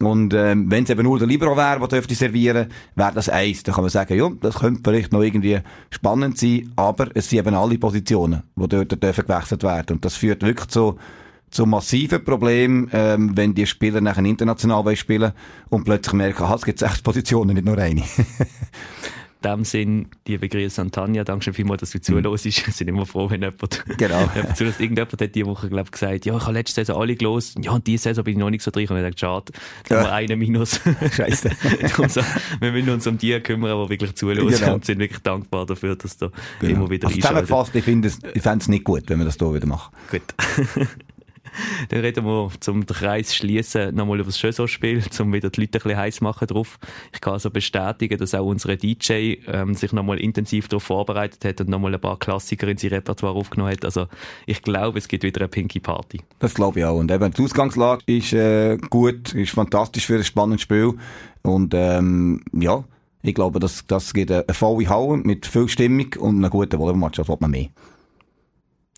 Und 0.00 0.34
ähm, 0.34 0.70
wenn 0.70 0.84
es 0.84 0.90
eben 0.90 1.04
nur 1.04 1.18
der 1.18 1.28
Libero 1.28 1.56
wäre, 1.56 1.78
der 1.78 1.88
dürfte 1.88 2.14
servieren, 2.14 2.66
wäre 2.94 3.12
das 3.14 3.30
eins. 3.30 3.62
Dann 3.62 3.74
kann 3.74 3.84
man 3.84 3.90
sagen, 3.90 4.18
ja, 4.18 4.28
das 4.40 4.56
könnte 4.56 4.82
vielleicht 4.84 5.12
noch 5.12 5.22
irgendwie 5.22 5.60
spannend 5.88 6.36
sein, 6.36 6.72
aber 6.76 7.08
es 7.14 7.30
sind 7.30 7.38
eben 7.38 7.54
alle 7.54 7.78
Positionen, 7.78 8.42
die 8.56 8.68
dort 8.68 9.02
dürfen 9.02 9.26
gewechselt 9.26 9.62
werden. 9.62 9.96
Und 9.96 10.04
das 10.04 10.16
führt 10.16 10.42
wirklich 10.42 10.68
zu, 10.68 10.98
zu 11.52 11.66
massiven 11.66 12.24
Problemen, 12.24 12.90
ähm, 12.92 13.36
wenn 13.36 13.54
die 13.54 13.66
Spieler 13.66 14.00
nachher 14.00 14.24
international 14.24 14.96
spielen 14.96 15.32
und 15.68 15.84
plötzlich 15.84 16.14
merken, 16.14 16.46
es 16.52 16.64
gibt 16.64 16.78
sechs 16.80 17.00
Positionen, 17.02 17.54
nicht 17.54 17.64
nur 17.66 17.78
eine. 17.78 18.02
In 19.44 19.50
dem 19.50 19.64
Sinn, 19.64 20.06
liebe 20.28 20.48
Grüße 20.48 20.80
an 20.80 20.92
Tanja, 20.92 21.24
danke 21.24 21.42
schön 21.42 21.54
vielmals, 21.54 21.80
dass 21.80 21.90
du 21.90 22.00
zuhörst. 22.00 22.44
Wir 22.44 22.52
sind 22.52 22.86
immer 22.86 23.06
froh, 23.06 23.28
wenn 23.28 23.42
jemand, 23.42 23.84
Genau. 23.98 24.20
jemand 24.36 24.56
zuhört. 24.56 24.78
Irgendjemand 24.78 25.20
hat 25.20 25.34
diese 25.34 25.46
Woche, 25.46 25.68
glaub, 25.68 25.90
gesagt, 25.90 26.24
ja, 26.26 26.36
ich 26.36 26.42
habe 26.42 26.52
letzte 26.52 26.84
Saison 26.84 27.02
alle 27.02 27.16
gelost. 27.16 27.58
Ja, 27.60 27.72
und 27.72 27.84
diese 27.84 28.04
Saison 28.04 28.22
bin 28.22 28.34
ich 28.34 28.38
noch 28.38 28.50
nicht 28.50 28.62
so 28.62 28.70
drin. 28.70 28.86
Und 28.88 28.98
ich 28.98 29.02
dachte, 29.02 29.18
schade, 29.18 29.52
da 29.88 29.96
haben 29.96 30.04
wir 30.04 30.12
einen 30.12 30.38
Minus. 30.38 30.78
Scheiße. 31.16 31.50
Wir 32.60 32.70
müssen 32.70 32.90
uns 32.90 33.04
um 33.08 33.18
die 33.18 33.40
kümmern, 33.40 33.84
die 33.84 33.90
wirklich 33.90 34.14
zuhören 34.14 34.46
Genau. 34.46 34.74
und 34.74 34.84
sind 34.84 35.00
wirklich 35.00 35.22
dankbar 35.22 35.66
dafür, 35.66 35.96
dass 35.96 36.16
da 36.16 36.30
immer 36.60 36.88
wieder 36.88 37.08
also 37.08 37.18
zusammengefasst, 37.18 37.74
ich 37.74 37.82
finde 37.82 38.08
es, 38.08 38.20
ich 38.34 38.42
fände 38.42 38.62
es 38.62 38.68
nicht 38.68 38.84
gut, 38.84 39.02
wenn 39.08 39.18
wir 39.18 39.24
das 39.24 39.38
hier 39.38 39.52
wieder 39.52 39.66
machen. 39.66 39.92
Gut. 40.08 40.22
Dann 41.88 42.00
reden 42.00 42.24
wir, 42.24 42.50
zum 42.60 42.86
Kreis 42.86 43.34
schließen, 43.34 43.94
nochmal 43.94 44.18
über 44.18 44.26
das 44.26 44.38
Schösau-Spiel, 44.38 45.02
um 45.20 45.32
wieder 45.32 45.50
die 45.50 45.62
Leute 45.62 45.78
ein 45.78 45.82
bisschen 45.82 45.96
heiß 45.98 46.20
machen 46.20 46.48
drauf. 46.48 46.78
Ich 47.12 47.20
kann 47.20 47.34
also 47.34 47.50
bestätigen, 47.50 48.18
dass 48.18 48.34
auch 48.34 48.44
unsere 48.44 48.76
DJ 48.76 49.36
ähm, 49.46 49.74
sich 49.74 49.92
nochmal 49.92 50.18
intensiv 50.20 50.68
darauf 50.68 50.84
vorbereitet 50.84 51.44
hat 51.44 51.60
und 51.60 51.68
nochmal 51.68 51.94
ein 51.94 52.00
paar 52.00 52.18
Klassiker 52.18 52.68
in 52.68 52.76
sein 52.76 52.90
Repertoire 52.90 53.34
aufgenommen 53.34 53.72
hat. 53.72 53.84
Also 53.84 54.06
ich 54.46 54.62
glaube, 54.62 54.98
es 54.98 55.08
gibt 55.08 55.24
wieder 55.24 55.40
eine 55.40 55.48
Pinky 55.48 55.80
Party. 55.80 56.20
Das 56.38 56.54
glaube 56.54 56.80
ich 56.80 56.84
auch. 56.84 56.98
Und 56.98 57.10
eben, 57.10 57.32
die 57.32 57.42
Ausgangslage 57.42 58.02
ist 58.06 58.32
äh, 58.32 58.78
gut, 58.90 59.34
ist 59.34 59.52
fantastisch 59.52 60.06
für 60.06 60.16
ein 60.16 60.24
spannendes 60.24 60.62
Spiel. 60.62 60.94
Und 61.42 61.74
ähm, 61.74 62.42
ja, 62.52 62.84
ich 63.22 63.34
glaube, 63.34 63.60
das, 63.60 63.86
das 63.86 64.12
gibt 64.12 64.30
eine, 64.30 64.44
eine 64.46 64.54
volle 64.54 64.88
Halle 64.88 65.16
mit 65.18 65.46
viel 65.46 65.68
Stimmung 65.68 66.14
und 66.18 66.36
einem 66.38 66.50
guten 66.50 66.78
Volleyballmatch. 66.78 67.16
Das 67.16 67.28
will 67.28 67.36
man 67.40 67.50
mehr. 67.50 67.68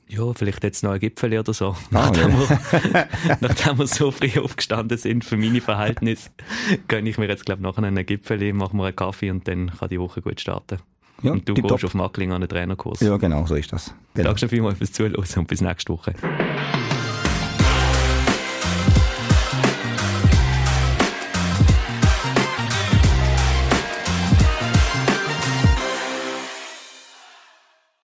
Ja, 0.06 0.32
vielleicht 0.34 0.62
jetzt 0.62 0.84
noch 0.84 0.92
ein 0.92 1.00
Gipfel 1.00 1.38
oder 1.38 1.54
so. 1.54 1.68
Ah, 1.70 2.10
nachdem, 2.10 2.30
ja. 2.30 2.50
wir, 2.50 3.08
nachdem 3.40 3.78
wir 3.78 3.86
so 3.86 4.10
früh 4.10 4.38
aufgestanden 4.38 4.98
sind, 4.98 5.24
für 5.24 5.36
meine 5.36 5.60
Verhältnisse, 5.60 6.30
gönne 6.88 7.08
ich 7.08 7.18
mir 7.18 7.28
jetzt, 7.28 7.46
glaube 7.46 7.60
ich, 7.60 7.62
nachher 7.62 7.84
einen 7.84 8.04
Gipfel, 8.04 8.52
mache 8.52 8.76
mir 8.76 8.86
einen 8.86 8.96
Kaffee 8.96 9.30
und 9.30 9.48
dann 9.48 9.70
kann 9.70 9.88
die 9.88 9.98
Woche 9.98 10.20
gut 10.20 10.40
starten. 10.40 10.78
Ja, 11.22 11.32
und 11.32 11.48
du 11.48 11.54
gehst 11.54 11.84
auf 11.84 11.94
Mackling 11.94 12.32
an 12.32 12.42
einen 12.42 12.48
Trainerkurs. 12.48 13.00
Ja, 13.00 13.16
genau, 13.16 13.46
so 13.46 13.54
ist 13.54 13.72
das. 13.72 13.94
Genau. 14.12 14.26
Danke 14.26 14.40
schon 14.40 14.48
vielmals 14.50 14.78
fürs 14.78 14.92
Zuhören 14.92 15.14
und 15.14 15.48
bis 15.48 15.60
nächste 15.62 15.92
Woche. 15.92 16.12